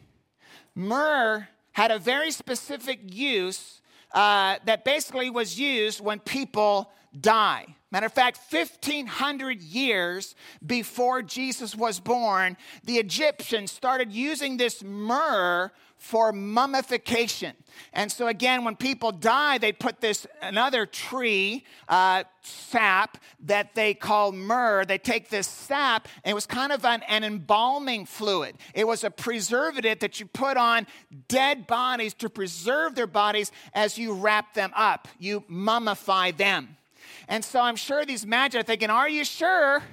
[0.76, 3.80] myrrh had a very specific use
[4.12, 7.66] uh, that basically was used when people die.
[7.90, 15.72] Matter of fact, 1500 years before Jesus was born, the Egyptians started using this myrrh
[16.00, 17.54] for mummification.
[17.92, 23.92] And so, again, when people die, they put this another tree uh, sap that they
[23.92, 24.86] call myrrh.
[24.86, 28.56] They take this sap, and it was kind of an, an embalming fluid.
[28.74, 30.86] It was a preservative that you put on
[31.28, 35.06] dead bodies to preserve their bodies as you wrap them up.
[35.18, 36.78] You mummify them.
[37.28, 39.82] And so I'm sure these magi are thinking, Are you sure?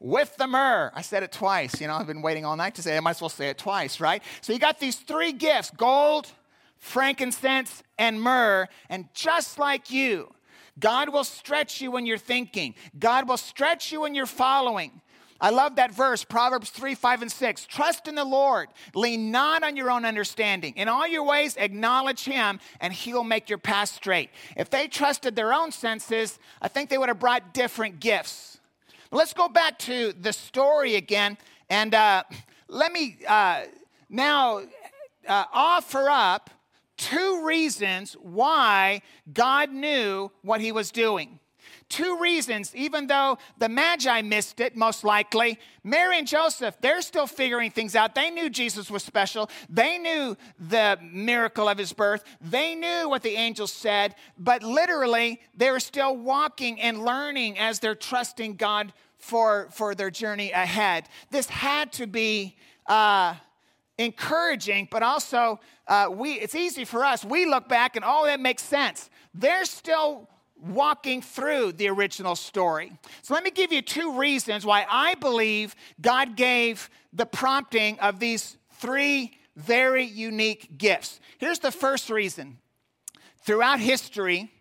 [0.00, 0.90] with the myrrh.
[0.94, 1.80] I said it twice.
[1.80, 2.98] You know, I've been waiting all night to say it.
[2.98, 4.22] I might as well say it twice, right?
[4.40, 6.28] So you got these three gifts gold,
[6.76, 8.68] frankincense, and myrrh.
[8.88, 10.32] And just like you,
[10.78, 15.00] God will stretch you when you're thinking, God will stretch you when you're following.
[15.40, 17.66] I love that verse, Proverbs 3, 5, and 6.
[17.66, 18.68] Trust in the Lord.
[18.94, 20.74] Lean not on your own understanding.
[20.76, 24.30] In all your ways, acknowledge Him, and He'll make your path straight.
[24.56, 28.57] If they trusted their own senses, I think they would have brought different gifts.
[29.10, 31.38] Let's go back to the story again,
[31.70, 32.24] and uh,
[32.68, 33.62] let me uh,
[34.10, 34.58] now
[35.26, 36.50] uh, offer up
[36.98, 39.00] two reasons why
[39.32, 41.38] God knew what He was doing.
[41.88, 47.26] Two reasons, even though the Magi missed it, most likely, Mary and Joseph, they're still
[47.26, 48.14] figuring things out.
[48.14, 49.48] They knew Jesus was special.
[49.70, 52.24] They knew the miracle of his birth.
[52.42, 57.78] They knew what the angels said, but literally, they were still walking and learning as
[57.78, 61.08] they're trusting God for, for their journey ahead.
[61.30, 63.34] This had to be uh,
[63.96, 67.24] encouraging, but also uh, we, it's easy for us.
[67.24, 69.08] We look back and, oh, that makes sense.
[69.32, 70.28] They're still
[70.60, 72.92] walking through the original story.
[73.22, 78.18] So let me give you two reasons why I believe God gave the prompting of
[78.18, 81.20] these three very unique gifts.
[81.38, 82.58] Here's the first reason.
[83.42, 84.52] Throughout history,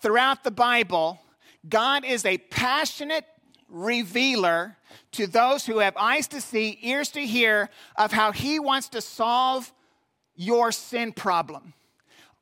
[0.00, 1.20] throughout the Bible,
[1.68, 3.24] God is a passionate
[3.68, 4.76] revealer
[5.12, 9.00] to those who have eyes to see, ears to hear of how he wants to
[9.00, 9.72] solve
[10.34, 11.72] your sin problem.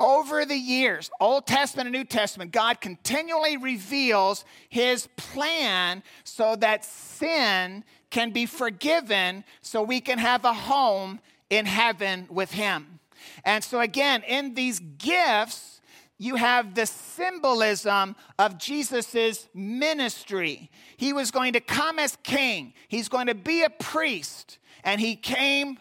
[0.00, 6.84] Over the years, Old Testament and New Testament, God continually reveals his plan so that
[6.84, 12.98] sin can be forgiven so we can have a home in heaven with him.
[13.44, 15.80] And so, again, in these gifts,
[16.18, 20.70] you have the symbolism of Jesus' ministry.
[20.96, 25.14] He was going to come as king, he's going to be a priest, and he
[25.16, 25.78] came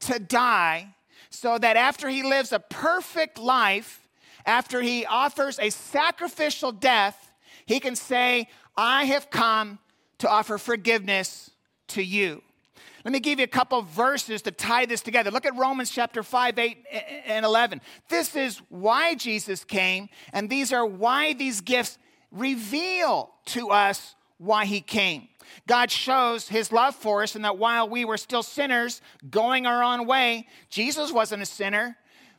[0.00, 0.93] to die
[1.34, 4.08] so that after he lives a perfect life,
[4.46, 7.32] after he offers a sacrificial death,
[7.66, 9.78] he can say, I have come
[10.18, 11.50] to offer forgiveness
[11.88, 12.42] to you.
[13.04, 15.30] Let me give you a couple verses to tie this together.
[15.30, 16.84] Look at Romans chapter 5, 8,
[17.26, 17.82] and 11.
[18.08, 21.98] This is why Jesus came, and these are why these gifts
[22.32, 24.14] reveal to us
[24.44, 25.28] why he came.
[25.66, 29.82] God shows his love for us, and that while we were still sinners, going our
[29.82, 31.96] own way, Jesus wasn't a sinner,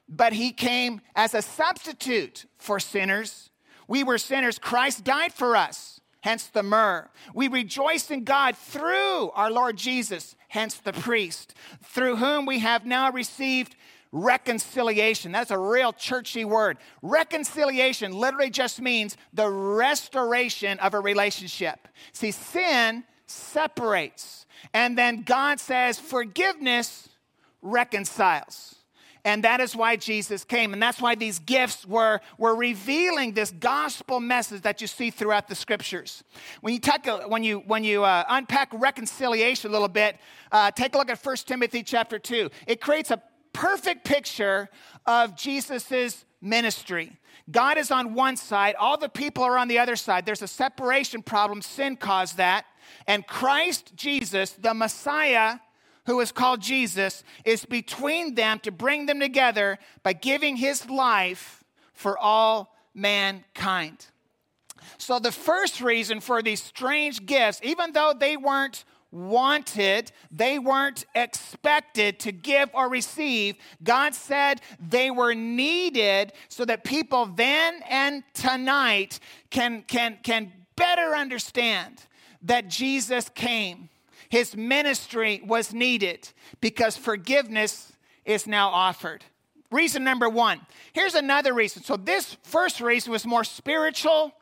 [0.07, 3.49] but he came as a substitute for sinners.
[3.87, 7.09] We were sinners, Christ died for us, hence the myrrh.
[7.33, 11.53] We rejoice in God through our Lord Jesus, hence the priest,
[11.83, 13.75] through whom we have now received
[14.15, 15.33] reconciliation.
[15.33, 16.77] That's a real churchy word.
[17.01, 21.87] Reconciliation literally just means the restoration of a relationship.
[22.13, 27.09] See, sin separates, and then God says forgiveness
[27.61, 28.75] reconciles.
[29.25, 30.71] And that is why Jesus came.
[30.71, 35.47] And that's why these gifts were, were revealing this gospel message that you see throughout
[35.47, 36.23] the scriptures.
[36.61, 40.17] When you, take a, when you, when you uh, unpack reconciliation a little bit,
[40.51, 42.51] uh, take a look at 1 Timothy chapter 2.
[42.67, 43.19] It creates a
[43.55, 44.69] perfect picture
[45.05, 47.17] of Jesus' ministry.
[47.49, 50.25] God is on one side, all the people are on the other side.
[50.25, 52.65] There's a separation problem, sin caused that.
[53.07, 55.59] And Christ Jesus, the Messiah,
[56.05, 61.63] who is called Jesus, is between them to bring them together by giving his life
[61.93, 64.07] for all mankind.
[64.97, 71.05] So, the first reason for these strange gifts, even though they weren't wanted, they weren't
[71.15, 73.55] expected to give or receive.
[73.83, 81.15] God said they were needed so that people then and tonight can, can, can better
[81.15, 82.05] understand
[82.41, 83.89] that Jesus came.
[84.29, 86.29] His ministry was needed
[86.59, 87.93] because forgiveness
[88.25, 89.23] is now offered.
[89.71, 90.61] Reason number one.
[90.93, 91.83] Here's another reason.
[91.83, 94.33] So, this first reason was more spiritual,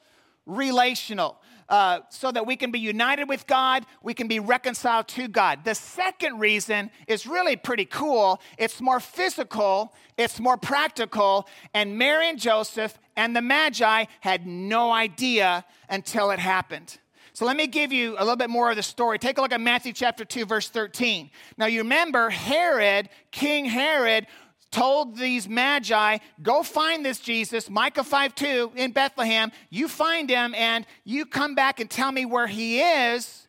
[0.45, 1.37] relational,
[1.73, 5.65] uh, so that we can be united with God, we can be reconciled to God.
[5.65, 8.39] The second reason is really pretty cool.
[8.59, 14.91] It's more physical, it's more practical, and Mary and Joseph and the Magi had no
[14.91, 16.99] idea until it happened.
[17.33, 19.17] So let me give you a little bit more of the story.
[19.17, 21.31] Take a look at Matthew chapter 2, verse 13.
[21.57, 24.27] Now you remember Herod, King Herod,
[24.73, 29.51] told these magi, go find this Jesus, Micah 5 2 in Bethlehem.
[29.69, 33.47] You find him and you come back and tell me where he is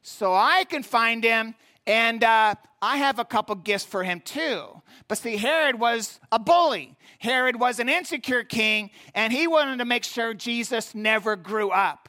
[0.00, 1.54] so I can find him.
[1.86, 4.82] And uh, I have a couple gifts for him too.
[5.08, 6.96] But see, Herod was a bully.
[7.18, 12.08] Herod was an insecure king, and he wanted to make sure Jesus never grew up.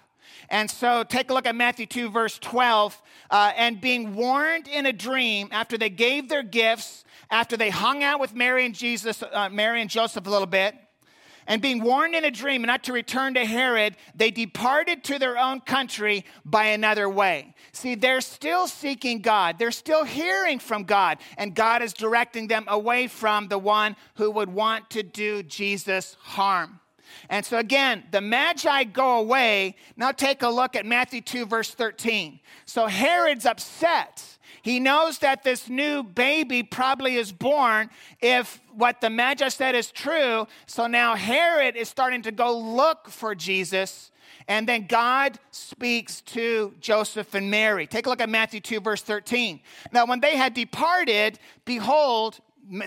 [0.50, 3.02] And so take a look at Matthew 2, verse 12.
[3.30, 7.03] Uh, and being warned in a dream after they gave their gifts,
[7.34, 10.76] after they hung out with Mary and Jesus, uh, Mary and Joseph a little bit,
[11.48, 15.38] and being warned in a dream not to return to Herod, they departed to their
[15.38, 17.56] own country by another way.
[17.72, 19.58] See, they're still seeking God.
[19.58, 24.30] They're still hearing from God, and God is directing them away from the one who
[24.30, 26.80] would want to do Jesus harm.
[27.30, 29.76] And so again, the Magi go away.
[29.98, 32.40] Now take a look at Matthew 2, verse 13.
[32.66, 34.38] So Herod's upset.
[34.64, 37.90] He knows that this new baby probably is born
[38.22, 40.48] if what the Magi said is true.
[40.68, 44.10] So now Herod is starting to go look for Jesus.
[44.48, 47.86] And then God speaks to Joseph and Mary.
[47.88, 49.60] Take a look at Matthew 2, verse 13.
[49.92, 52.40] Now, when they had departed, behold,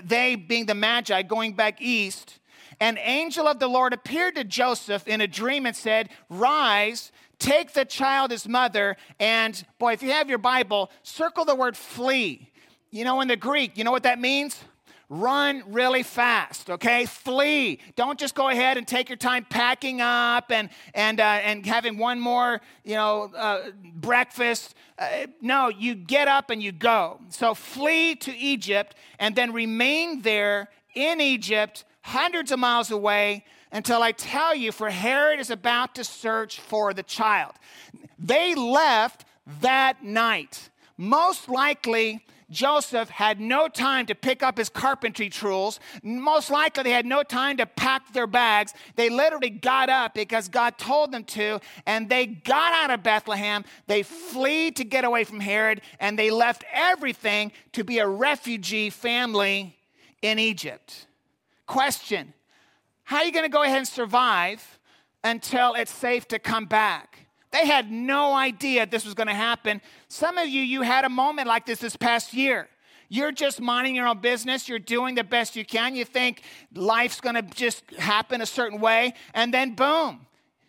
[0.03, 2.39] they being the Magi going back east,
[2.79, 7.73] an angel of the Lord appeared to Joseph in a dream and said, Rise, take
[7.73, 12.51] the child, his mother, and boy, if you have your Bible, circle the word flee.
[12.91, 14.57] You know, in the Greek, you know what that means?
[15.09, 17.05] Run really fast, okay?
[17.05, 17.79] Flee.
[17.95, 21.97] Don't just go ahead and take your time packing up and, and, uh, and having
[21.97, 24.75] one more, you know, uh, breakfast.
[24.99, 27.21] Uh, no, you get up and you go.
[27.29, 34.01] So flee to Egypt and then remain there in Egypt hundreds of miles away until
[34.01, 37.53] I tell you, for Herod is about to search for the child.
[38.17, 39.25] They left
[39.61, 40.69] that night.
[40.97, 45.79] Most likely, Joseph had no time to pick up his carpentry tools.
[46.01, 48.73] Most likely, they had no time to pack their bags.
[48.95, 53.65] They literally got up because God told them to, and they got out of Bethlehem.
[53.87, 58.89] They flee to get away from Herod, and they left everything to be a refugee
[58.89, 59.77] family
[60.21, 61.07] in Egypt.
[61.65, 62.33] Question
[63.07, 64.79] How are you going to go ahead and survive
[65.23, 67.19] until it's safe to come back?
[67.51, 69.81] They had no idea this was going to happen.
[70.09, 72.67] Some of you, you had a moment like this this past year.
[73.07, 74.67] You're just minding your own business.
[74.67, 75.95] You're doing the best you can.
[75.95, 76.41] You think
[76.75, 79.13] life's going to just happen a certain way.
[79.33, 80.27] And then, boom,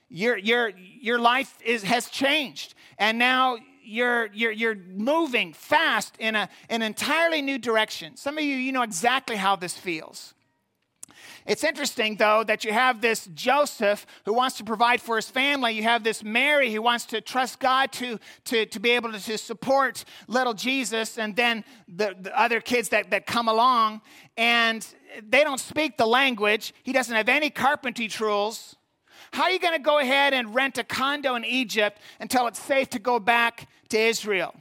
[0.09, 2.75] your, your, your life is, has changed.
[2.99, 8.17] And now you're, you're, you're moving fast in a, an entirely new direction.
[8.17, 10.35] Some of you, you know exactly how this feels.
[11.49, 15.73] It's interesting, though, that you have this Joseph who wants to provide for his family.
[15.73, 19.19] You have this Mary who wants to trust God to, to, to be able to,
[19.19, 24.03] to support little Jesus, and then the, the other kids that, that come along,
[24.37, 24.87] and
[25.27, 26.75] they don't speak the language.
[26.83, 28.77] He doesn't have any carpentry tools.
[29.33, 32.63] How are you going to go ahead and rent a condo in Egypt until it's
[32.63, 34.55] safe to go back to Israel?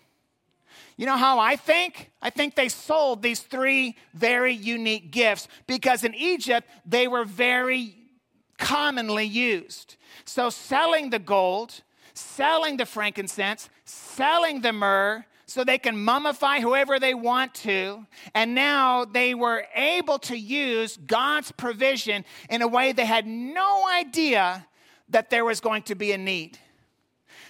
[0.97, 2.11] You know how I think?
[2.21, 7.95] I think they sold these three very unique gifts because in Egypt they were very
[8.57, 9.95] commonly used.
[10.25, 11.81] So selling the gold,
[12.15, 18.05] selling the frankincense, selling the myrrh, so they can mummify whoever they want to.
[18.33, 23.87] And now they were able to use God's provision in a way they had no
[23.87, 24.67] idea
[25.09, 26.57] that there was going to be a need.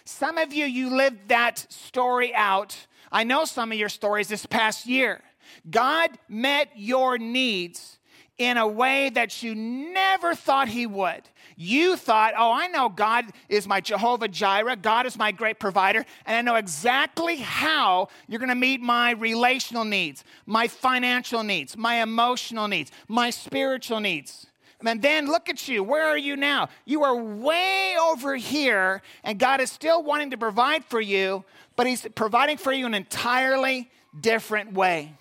[0.06, 4.45] Some of you, you lived that story out I know some of your stories this
[4.45, 5.22] past year.
[5.70, 7.97] God met your needs
[8.38, 11.24] in a way that you never thought He would.
[11.55, 16.05] You thought, oh, I know God is my Jehovah Jireh, God is my great provider,
[16.26, 22.03] and I know exactly how you're to meet my relational needs, my financial needs, my
[22.03, 24.45] emotional needs, my spiritual needs.
[24.86, 25.82] And then look at you.
[25.82, 26.70] Where are you now?
[26.86, 31.43] You are way over here, and God is still wanting to provide for you,
[31.78, 35.14] but He's providing for you an entirely different way.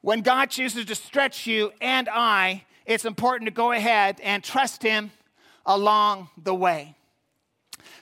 [0.00, 4.82] When God chooses to stretch you and I, it's important to go ahead and trust
[4.82, 5.10] Him
[5.66, 6.96] along the way.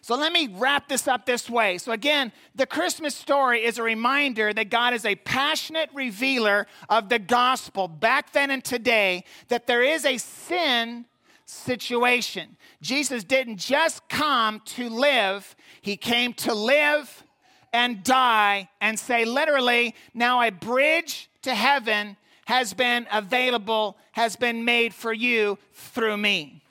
[0.00, 1.78] So let me wrap this up this way.
[1.78, 7.08] So, again, the Christmas story is a reminder that God is a passionate revealer of
[7.08, 11.04] the gospel back then and today, that there is a sin
[11.44, 12.56] situation.
[12.80, 17.24] Jesus didn't just come to live, He came to live
[17.72, 22.16] and die and say, literally, now a bridge to heaven
[22.46, 26.62] has been available, has been made for you through me.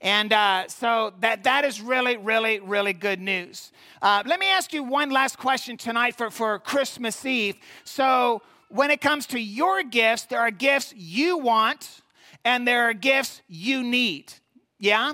[0.00, 3.72] And uh, so that, that is really, really, really good news.
[4.00, 7.56] Uh, let me ask you one last question tonight for, for Christmas Eve.
[7.84, 12.02] So, when it comes to your gifts, there are gifts you want
[12.44, 14.32] and there are gifts you need.
[14.78, 15.12] Yeah?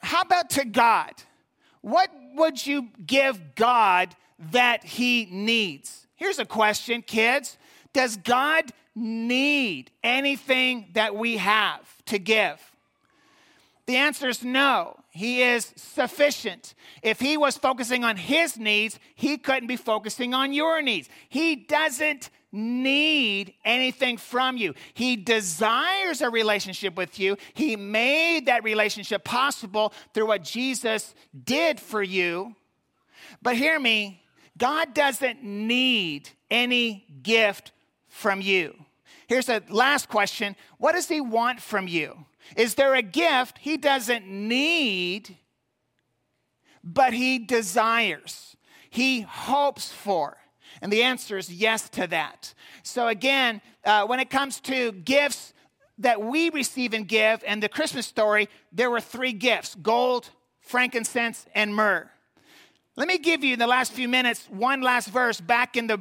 [0.00, 1.12] How about to God?
[1.80, 4.14] What would you give God
[4.52, 6.06] that He needs?
[6.16, 7.56] Here's a question, kids
[7.92, 12.60] Does God need anything that we have to give?
[13.86, 15.00] The answer is no.
[15.10, 16.74] He is sufficient.
[17.02, 21.08] If he was focusing on his needs, he couldn't be focusing on your needs.
[21.28, 24.74] He doesn't need anything from you.
[24.94, 27.36] He desires a relationship with you.
[27.54, 31.12] He made that relationship possible through what Jesus
[31.44, 32.54] did for you.
[33.42, 34.22] But hear me,
[34.60, 37.72] God doesn't need any gift
[38.06, 38.76] from you.
[39.26, 42.26] Here's the last question What does He want from you?
[42.56, 45.36] Is there a gift he doesn't need,
[46.82, 48.56] but he desires?
[48.88, 50.36] He hopes for?
[50.82, 52.54] And the answer is yes to that.
[52.82, 55.52] So, again, uh, when it comes to gifts
[55.98, 60.30] that we receive and give, and the Christmas story, there were three gifts gold,
[60.60, 62.10] frankincense, and myrrh.
[62.96, 66.00] Let me give you in the last few minutes one last verse back in the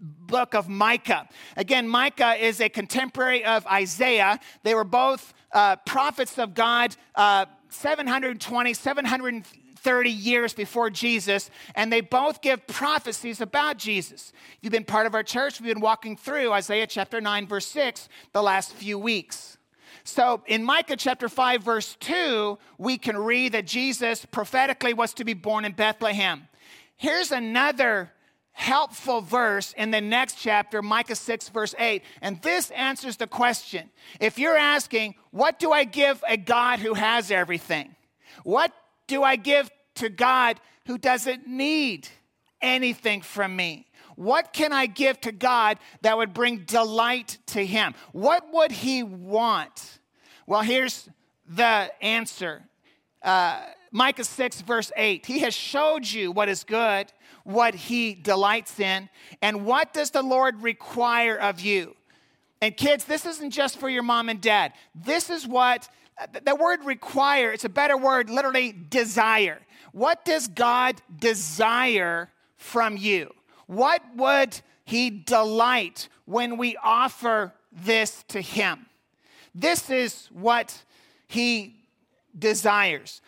[0.00, 1.28] book of Micah.
[1.56, 4.40] Again, Micah is a contemporary of Isaiah.
[4.62, 12.00] They were both uh, prophets of God, uh, 720, 730 years before Jesus, and they
[12.00, 14.32] both give prophecies about Jesus.
[14.34, 17.66] If you've been part of our church, we've been walking through Isaiah chapter 9, verse
[17.68, 19.56] 6, the last few weeks.
[20.04, 25.24] So in Micah chapter 5, verse 2, we can read that Jesus prophetically was to
[25.24, 26.46] be born in Bethlehem.
[26.96, 28.12] Here's another
[28.52, 32.02] helpful verse in the next chapter, Micah 6, verse 8.
[32.20, 33.90] And this answers the question.
[34.20, 37.96] If you're asking, what do I give a God who has everything?
[38.44, 38.72] What
[39.06, 42.08] do I give to God who doesn't need
[42.60, 43.86] anything from me?
[44.16, 47.94] What can I give to God that would bring delight to Him?
[48.12, 49.98] What would He want?
[50.46, 51.08] Well, here's
[51.48, 52.62] the answer.
[53.22, 53.60] Uh,
[53.90, 55.24] Micah 6, verse 8.
[55.24, 57.12] He has showed you what is good,
[57.44, 59.08] what he delights in,
[59.40, 61.94] and what does the Lord require of you?
[62.60, 64.72] And kids, this isn't just for your mom and dad.
[64.94, 65.88] This is what
[66.44, 69.60] the word require, it's a better word, literally desire.
[69.92, 73.32] What does God desire from you?
[73.66, 78.86] What would he delight when we offer this to him?
[79.54, 80.82] This is what
[81.28, 81.76] he
[82.38, 83.20] desires.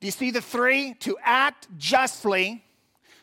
[0.00, 0.94] Do you see the three?
[1.00, 2.64] To act justly,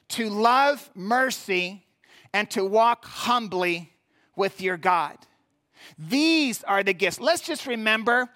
[0.10, 1.86] to love mercy,
[2.34, 3.92] and to walk humbly
[4.36, 5.18] with your God.
[5.98, 7.20] These are the gifts.
[7.20, 8.30] Let's just remember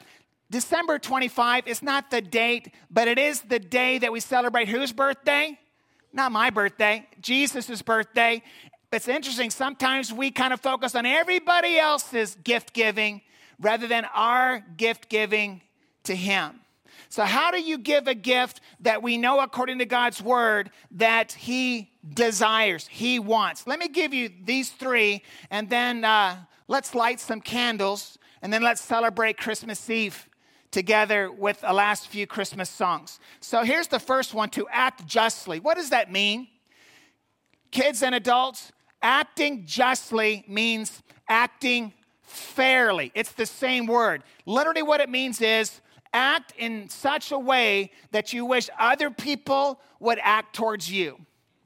[0.50, 4.92] December 25 is not the date, but it is the day that we celebrate whose
[4.92, 5.58] birthday?
[6.16, 8.44] Not my birthday, Jesus' birthday.
[8.92, 13.22] It's interesting, sometimes we kind of focus on everybody else's gift giving
[13.60, 15.62] rather than our gift giving
[16.04, 16.60] to Him.
[17.10, 21.32] So, how do you give a gift that we know, according to God's word, that
[21.32, 23.66] He desires, He wants?
[23.66, 26.38] Let me give you these three, and then uh,
[26.68, 30.28] let's light some candles, and then let's celebrate Christmas Eve
[30.74, 33.20] together with the last few Christmas songs.
[33.40, 35.60] So, here's the first one to act justly.
[35.60, 36.48] What does that mean?
[37.72, 41.94] Kids and adults, acting justly means acting
[42.24, 43.12] fairly.
[43.16, 44.24] It's the same word.
[44.46, 45.80] Literally, what it means is
[46.14, 51.20] act in such a way that you wish other people would act towards you.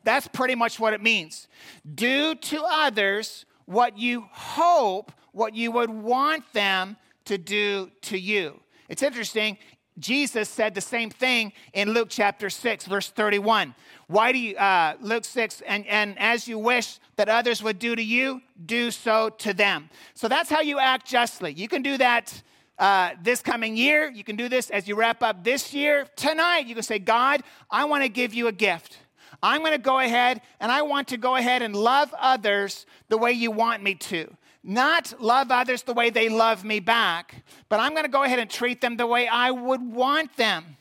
[0.04, 1.48] That's pretty much what it means.
[1.96, 6.96] Do to others what you hope, what you would want them
[7.26, 8.60] to do to you.
[8.90, 9.58] It's interesting.
[10.00, 13.74] Jesus said the same thing in Luke chapter 6, verse 31.
[14.08, 17.96] Why do you, uh, Luke 6, and, and as you wish that others would do
[17.96, 19.90] to you, do so to them.
[20.14, 21.54] So that's how you act justly.
[21.54, 22.42] You can do that
[22.78, 24.10] uh, this coming year.
[24.10, 26.06] You can do this as you wrap up this year.
[26.16, 29.00] Tonight, you can say, God, I want to give you a gift.
[29.42, 33.18] I'm going to go ahead and I want to go ahead and love others the
[33.18, 34.32] way you want me to.
[34.64, 38.40] Not love others the way they love me back, but I'm going to go ahead
[38.40, 40.78] and treat them the way I would want them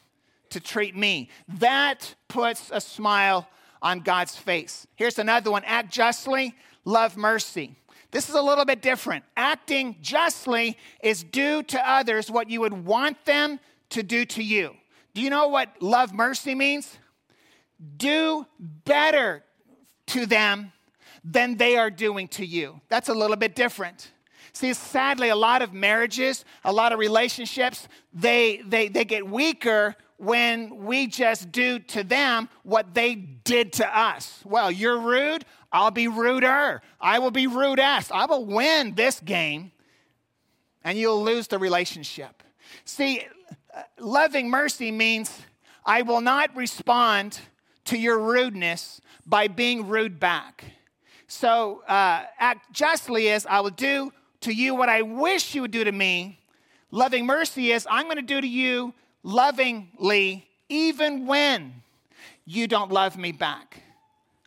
[0.50, 1.30] to treat me.
[1.46, 3.48] That puts a smile
[3.82, 4.86] on God's face.
[4.96, 6.54] Here's another one act justly,
[6.84, 7.76] love mercy.
[8.10, 9.24] This is a little bit different.
[9.36, 13.60] Acting justly is do to others what you would want them
[13.90, 14.74] to do to you.
[15.14, 16.98] Do you know what love mercy means?
[17.96, 19.44] Do better
[20.08, 20.72] to them
[21.28, 22.80] than they are doing to you.
[22.88, 24.12] That's a little bit different.
[24.52, 29.96] See, sadly, a lot of marriages, a lot of relationships, they, they, they get weaker
[30.18, 34.40] when we just do to them what they did to us.
[34.44, 36.80] Well, you're rude, I'll be ruder.
[36.98, 38.10] I will be rudest.
[38.12, 39.72] I will win this game,
[40.84, 42.42] and you'll lose the relationship.
[42.86, 43.26] See,
[43.98, 45.38] loving mercy means
[45.84, 47.38] I will not respond
[47.86, 50.64] to your rudeness by being rude back.
[51.28, 54.12] So, uh, act justly is I will do
[54.42, 56.38] to you what I wish you would do to me.
[56.90, 61.82] Loving mercy is I'm going to do to you lovingly, even when
[62.44, 63.82] you don't love me back.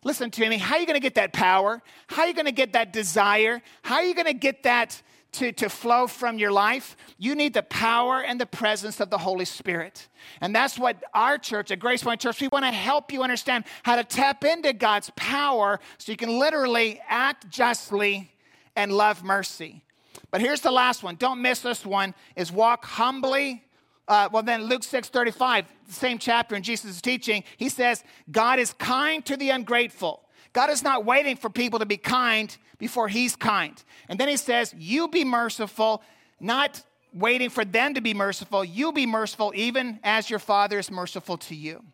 [0.02, 0.56] Listen to me.
[0.56, 1.82] How are you going to get that power?
[2.06, 3.60] How are you going to get that desire?
[3.82, 5.02] How are you going to get that
[5.32, 6.96] to, to flow from your life?
[7.18, 10.08] You need the power and the presence of the Holy Spirit.
[10.40, 13.64] And that's what our church, at Grace Point Church, we want to help you understand
[13.82, 18.30] how to tap into God's power so you can literally act justly
[18.76, 19.82] and love mercy.
[20.30, 21.16] But here's the last one.
[21.16, 23.64] Don't miss this one is walk humbly
[24.10, 28.58] uh, well, then Luke 6 35, the same chapter in Jesus' teaching, he says, God
[28.58, 30.24] is kind to the ungrateful.
[30.52, 33.80] God is not waiting for people to be kind before he's kind.
[34.08, 36.02] And then he says, You be merciful,
[36.40, 36.82] not
[37.14, 38.64] waiting for them to be merciful.
[38.64, 41.84] You be merciful, even as your Father is merciful to you.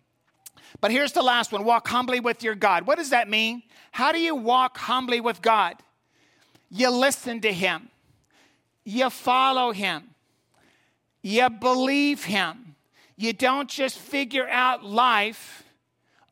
[0.81, 2.87] But here's the last one walk humbly with your God.
[2.87, 3.63] What does that mean?
[3.93, 5.77] How do you walk humbly with God?
[6.71, 7.91] You listen to him,
[8.85, 10.15] you follow him,
[11.27, 12.77] you believe Him.
[13.17, 15.65] You don't just figure out life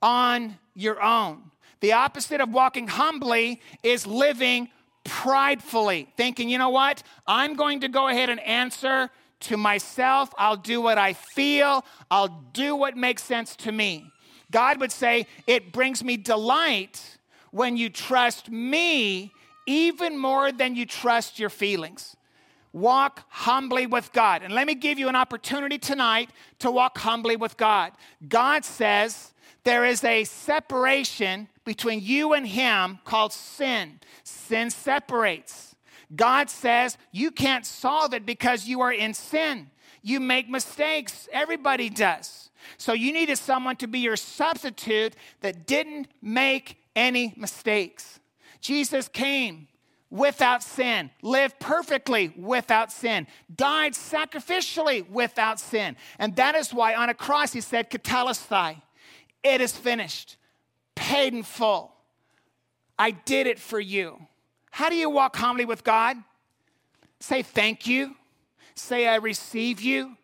[0.00, 1.50] on your own.
[1.84, 4.70] The opposite of walking humbly is living
[5.04, 7.02] pridefully, thinking, you know what?
[7.26, 9.10] I'm going to go ahead and answer
[9.40, 10.30] to myself.
[10.38, 11.84] I'll do what I feel.
[12.10, 14.10] I'll do what makes sense to me.
[14.50, 17.18] God would say, It brings me delight
[17.50, 19.30] when you trust me
[19.66, 22.16] even more than you trust your feelings
[22.72, 24.42] walk humbly with God.
[24.42, 27.92] And let me give you an opportunity tonight to walk humbly with God.
[28.28, 29.33] God says
[29.64, 34.00] there is a separation between you and Him called sin.
[34.22, 35.74] Sin separates.
[36.14, 39.70] God says you can't solve it because you are in sin.
[40.02, 42.50] You make mistakes, everybody does.
[42.76, 48.20] So you needed someone to be your substitute that didn't make any mistakes.
[48.60, 49.68] Jesus came
[50.10, 55.96] without sin, lived perfectly without sin, died sacrificially without sin.
[56.18, 58.80] And that is why on a cross he said, Tetelestai,
[59.44, 60.36] it is finished,
[60.96, 61.92] paid in full.
[62.98, 64.26] I did it for you.
[64.70, 66.16] How do you walk humbly with God?
[67.20, 68.16] Say thank you.
[68.74, 70.16] Say I receive you.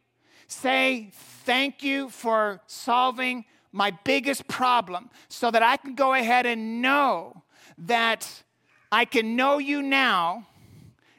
[0.49, 1.11] Say
[1.45, 7.43] thank you for solving my biggest problem so that I can go ahead and know
[7.79, 8.43] that
[8.91, 10.49] I can know you now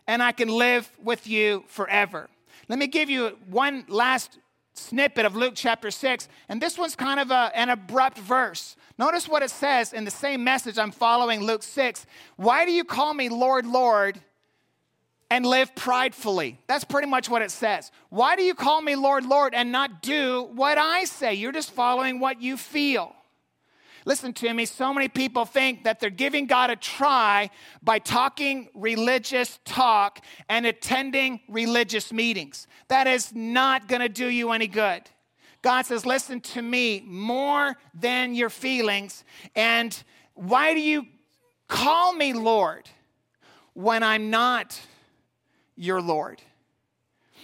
[0.07, 2.29] and I can live with you forever.
[2.67, 4.37] Let me give you one last
[4.73, 8.75] snippet of Luke chapter 6, and this one's kind of a, an abrupt verse.
[8.97, 12.05] Notice what it says in the same message I'm following, Luke 6.
[12.35, 14.19] Why do you call me Lord, Lord,
[15.29, 16.59] and live pridefully?
[16.67, 17.91] That's pretty much what it says.
[18.09, 21.33] Why do you call me Lord, Lord, and not do what I say?
[21.33, 23.15] You're just following what you feel.
[24.05, 27.49] Listen to me, so many people think that they're giving God a try
[27.83, 32.67] by talking religious talk and attending religious meetings.
[32.87, 35.03] That is not going to do you any good.
[35.61, 39.23] God says, Listen to me more than your feelings.
[39.55, 41.05] And why do you
[41.67, 42.89] call me Lord
[43.73, 44.79] when I'm not
[45.75, 46.41] your Lord?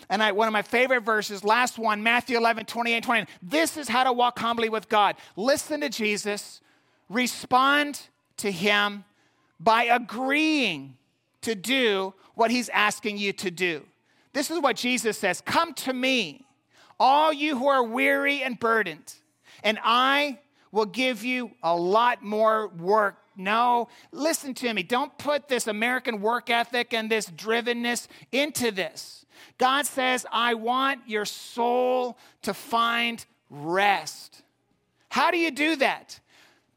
[0.09, 3.27] And I, one of my favorite verses, last one, Matthew 11, 28, 29.
[3.41, 5.15] This is how to walk humbly with God.
[5.35, 6.61] Listen to Jesus,
[7.09, 8.01] respond
[8.37, 9.03] to him
[9.59, 10.95] by agreeing
[11.41, 13.83] to do what he's asking you to do.
[14.33, 16.45] This is what Jesus says Come to me,
[16.99, 19.13] all you who are weary and burdened,
[19.63, 20.39] and I
[20.71, 24.81] will give you a lot more work no, listen to me.
[24.81, 29.25] Don't put this American work ethic and this drivenness into this.
[29.57, 34.43] God says, I want your soul to find rest.
[35.09, 36.19] How do you do that?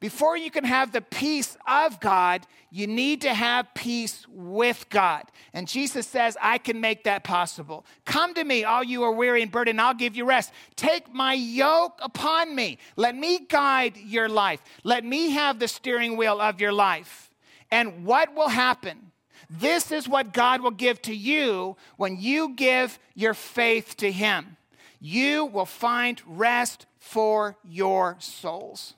[0.00, 5.24] Before you can have the peace of God, you need to have peace with God.
[5.52, 7.84] And Jesus says, I can make that possible.
[8.06, 10.52] Come to me, all you are weary and burdened, I'll give you rest.
[10.74, 12.78] Take my yoke upon me.
[12.96, 14.62] Let me guide your life.
[14.84, 17.30] Let me have the steering wheel of your life.
[17.70, 19.09] And what will happen?
[19.50, 24.56] This is what God will give to you when you give your faith to Him.
[25.00, 28.94] You will find rest for your souls.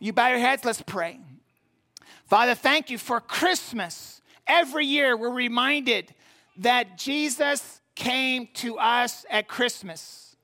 [0.00, 1.20] You bow your heads, let's pray.
[2.26, 4.20] Father, thank you for Christmas.
[4.48, 6.12] Every year we're reminded
[6.56, 10.34] that Jesus came to us at Christmas.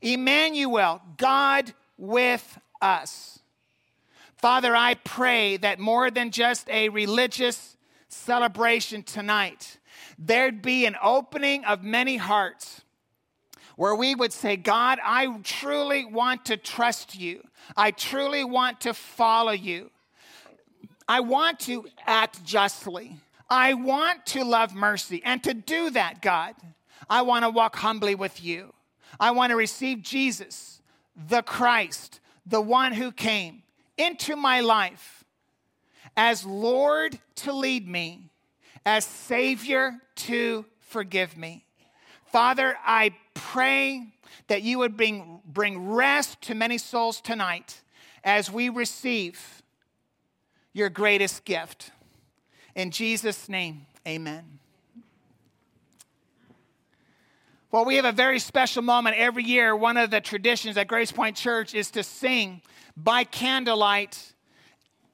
[0.00, 3.40] Emmanuel, God with us.
[4.36, 7.76] Father, I pray that more than just a religious
[8.18, 9.78] celebration tonight,
[10.18, 12.82] there'd be an opening of many hearts
[13.76, 17.42] where we would say, God, I truly want to trust you.
[17.76, 19.90] I truly want to follow you.
[21.06, 23.16] I want to act justly.
[23.48, 25.22] I want to love mercy.
[25.24, 26.54] And to do that, God,
[27.08, 28.74] I want to walk humbly with you.
[29.20, 30.82] I want to receive Jesus,
[31.16, 33.62] the Christ, the one who came
[33.96, 35.17] into my life
[36.18, 38.28] as Lord to lead me,
[38.84, 41.64] as Savior to forgive me.
[42.26, 44.08] Father, I pray
[44.48, 47.82] that you would bring, bring rest to many souls tonight
[48.24, 49.62] as we receive
[50.72, 51.92] your greatest gift.
[52.74, 54.58] In Jesus' name, amen.
[57.70, 59.76] Well, we have a very special moment every year.
[59.76, 62.60] One of the traditions at Grace Point Church is to sing
[62.96, 64.32] by candlelight,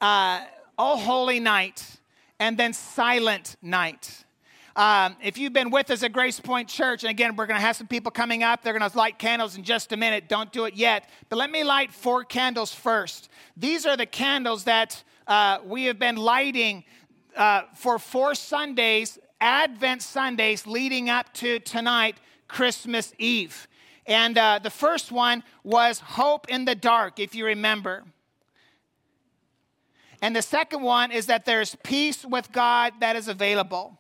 [0.01, 0.45] uh,
[0.79, 1.85] Oh Holy Night,
[2.39, 4.25] and then Silent Night.
[4.77, 7.65] Um, if you've been with us at Grace Point Church, and again, we're going to
[7.65, 8.63] have some people coming up.
[8.63, 10.29] They're going to light candles in just a minute.
[10.29, 11.09] Don't do it yet.
[11.29, 13.29] But let me light four candles first.
[13.57, 16.83] These are the candles that uh, we have been lighting
[17.37, 22.17] uh, for four Sundays, Advent Sundays, leading up to tonight,
[22.49, 23.69] Christmas Eve.
[24.07, 28.05] And uh, the first one was Hope in the Dark, if you remember.
[30.25, 33.99] And the second one is that there's peace with God that is available.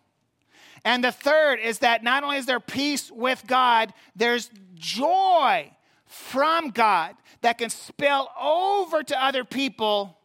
[0.82, 5.70] And the third is that not only is there peace with God, there's joy
[6.06, 10.16] from God that can spill over to other people,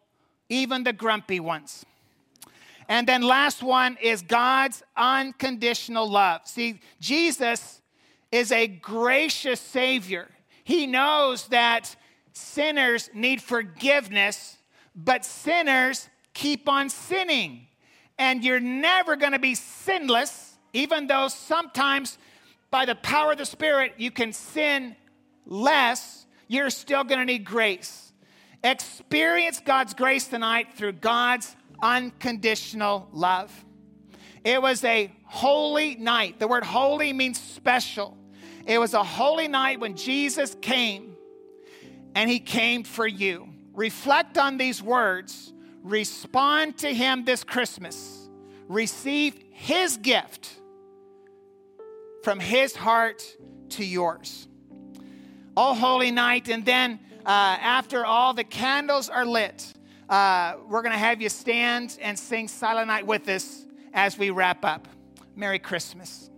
[0.48, 1.86] even the grumpy ones.
[2.88, 6.44] And then last one is God's unconditional love.
[6.46, 7.82] See, Jesus
[8.32, 10.30] is a gracious Savior.
[10.64, 11.94] He knows that
[12.32, 14.59] sinners need forgiveness,
[15.04, 17.68] but sinners keep on sinning.
[18.18, 22.18] And you're never going to be sinless even though sometimes
[22.72, 24.96] by the power of the Spirit you can sin
[25.46, 28.14] less, you're still going to need grace.
[28.64, 33.66] Experience God's grace tonight through God's unconditional love.
[34.44, 36.40] It was a holy night.
[36.40, 38.18] The word holy means special.
[38.66, 41.16] It was a holy night when Jesus came
[42.16, 43.50] and he came for you.
[43.74, 45.54] Reflect on these words,
[45.84, 48.30] respond to him this Christmas,
[48.68, 50.50] receive his gift
[52.24, 53.24] from his heart
[53.70, 54.48] to yours.
[55.56, 59.74] All holy night, and then uh, after all the candles are lit,
[60.10, 64.30] uh, we're going to have you stand and sing Silent Night with us as we
[64.30, 64.88] wrap up.
[65.36, 66.29] Merry Christmas.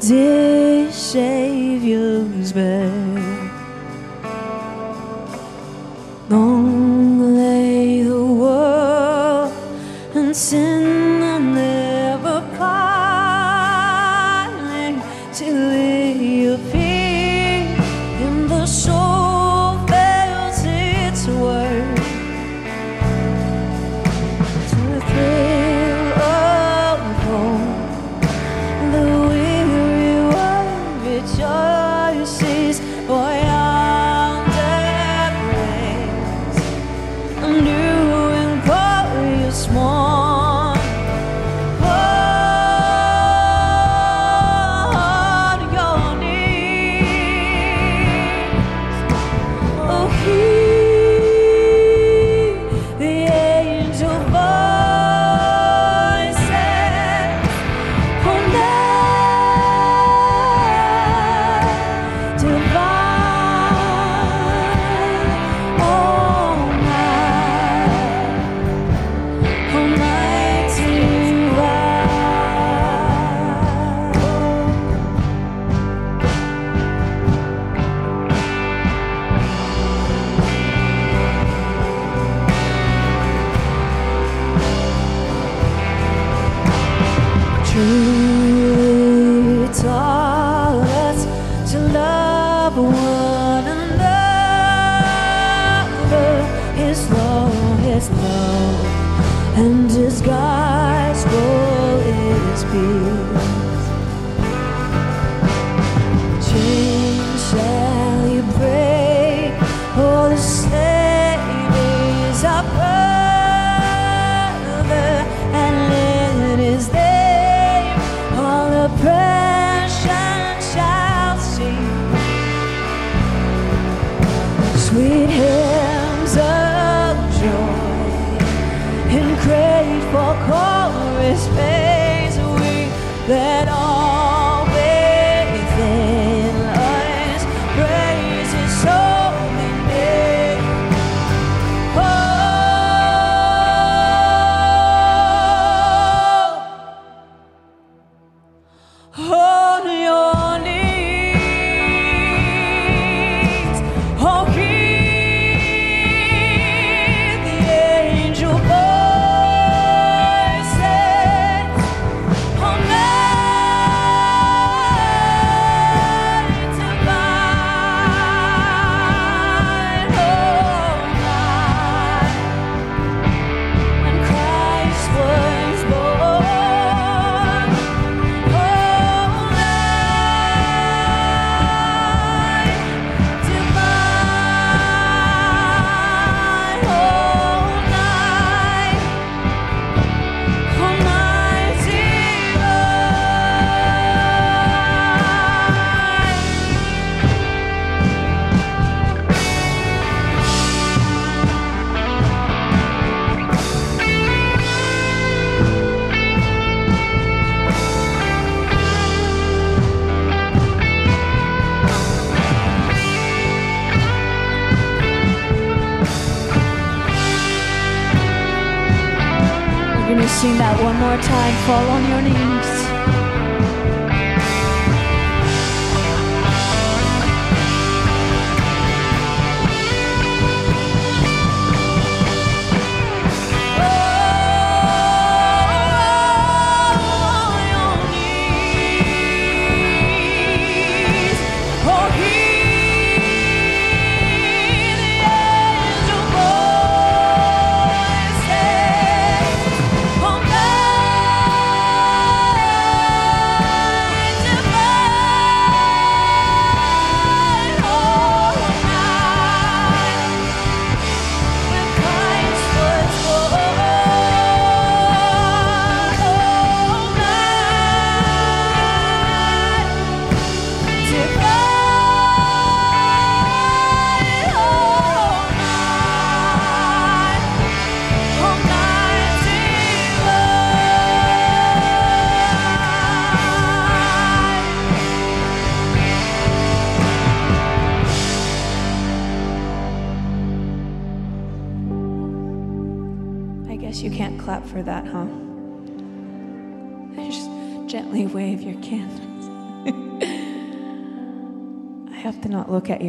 [0.00, 0.92] Dear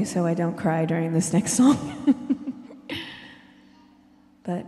[0.05, 1.77] so I don't cry during this next song.
[4.43, 4.65] but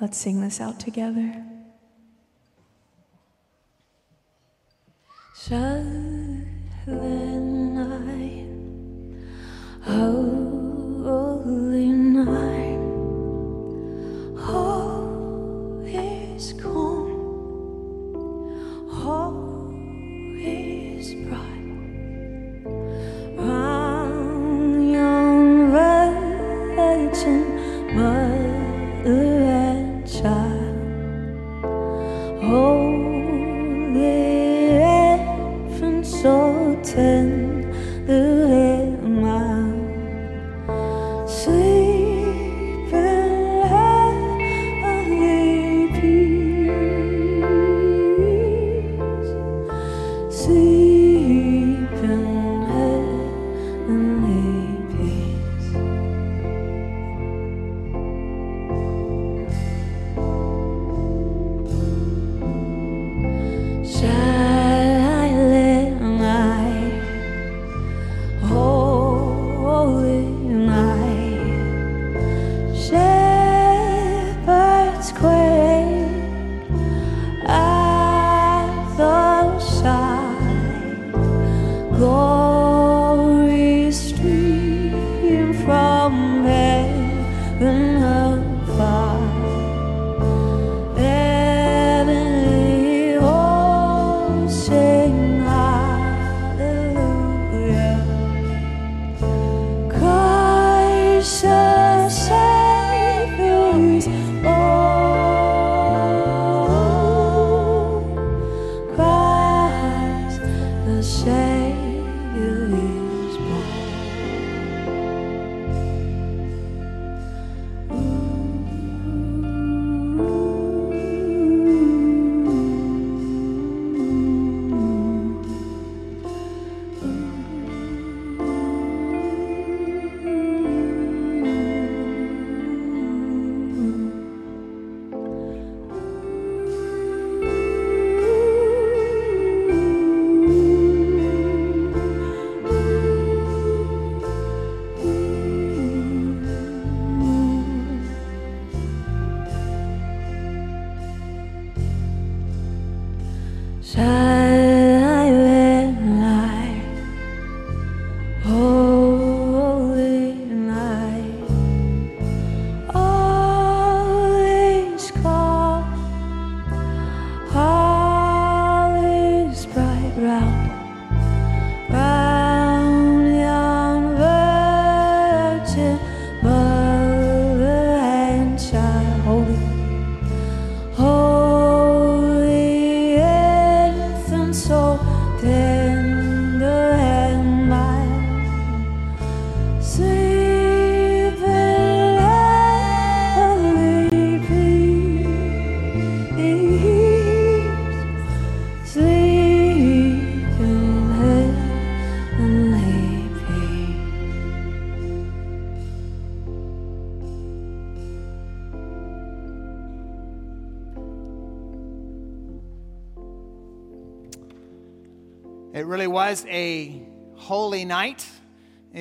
[0.00, 1.44] let's sing this out together.
[5.36, 6.46] Shalom
[7.74, 8.46] night,
[9.82, 12.78] holy night,
[14.46, 17.10] all is gone.
[18.92, 19.39] All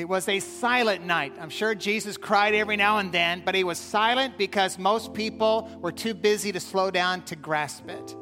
[0.10, 1.31] was a silent night.
[1.40, 5.69] I'm sure Jesus cried every now and then, but he was silent because most people
[5.81, 8.15] were too busy to slow down to grasp it.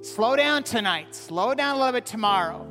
[0.00, 2.66] Slow down tonight, slow down a little bit tomorrow,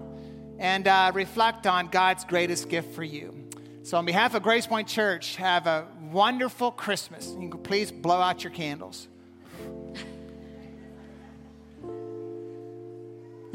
[0.58, 3.36] and uh, reflect on God's greatest gift for you.
[3.84, 7.36] So, on behalf of Grace Point Church, have a wonderful Christmas.
[7.40, 9.08] You can please blow out your candles.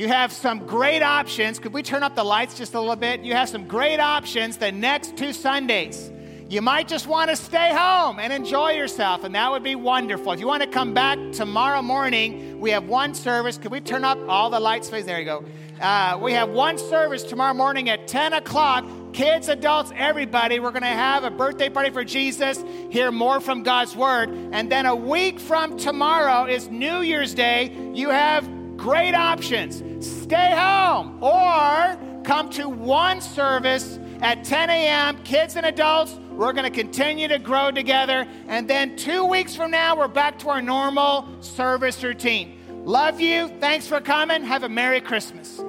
[0.00, 1.58] You have some great options.
[1.58, 3.20] Could we turn up the lights just a little bit?
[3.20, 6.10] You have some great options the next two Sundays.
[6.48, 10.32] You might just want to stay home and enjoy yourself, and that would be wonderful.
[10.32, 13.58] If you want to come back tomorrow morning, we have one service.
[13.58, 15.04] Could we turn up all the lights, please?
[15.04, 15.44] There you go.
[15.82, 18.86] Uh, we have one service tomorrow morning at 10 o'clock.
[19.12, 23.62] Kids, adults, everybody, we're going to have a birthday party for Jesus, hear more from
[23.64, 24.30] God's Word.
[24.52, 27.76] And then a week from tomorrow is New Year's Day.
[27.92, 28.48] You have
[28.80, 29.82] great options.
[30.22, 35.22] Stay home or come to one service at 10 a.m.
[35.22, 38.26] Kids and adults, we're going to continue to grow together.
[38.48, 42.58] And then two weeks from now, we're back to our normal service routine.
[42.86, 43.48] Love you.
[43.60, 44.42] Thanks for coming.
[44.44, 45.60] Have a Merry Christmas.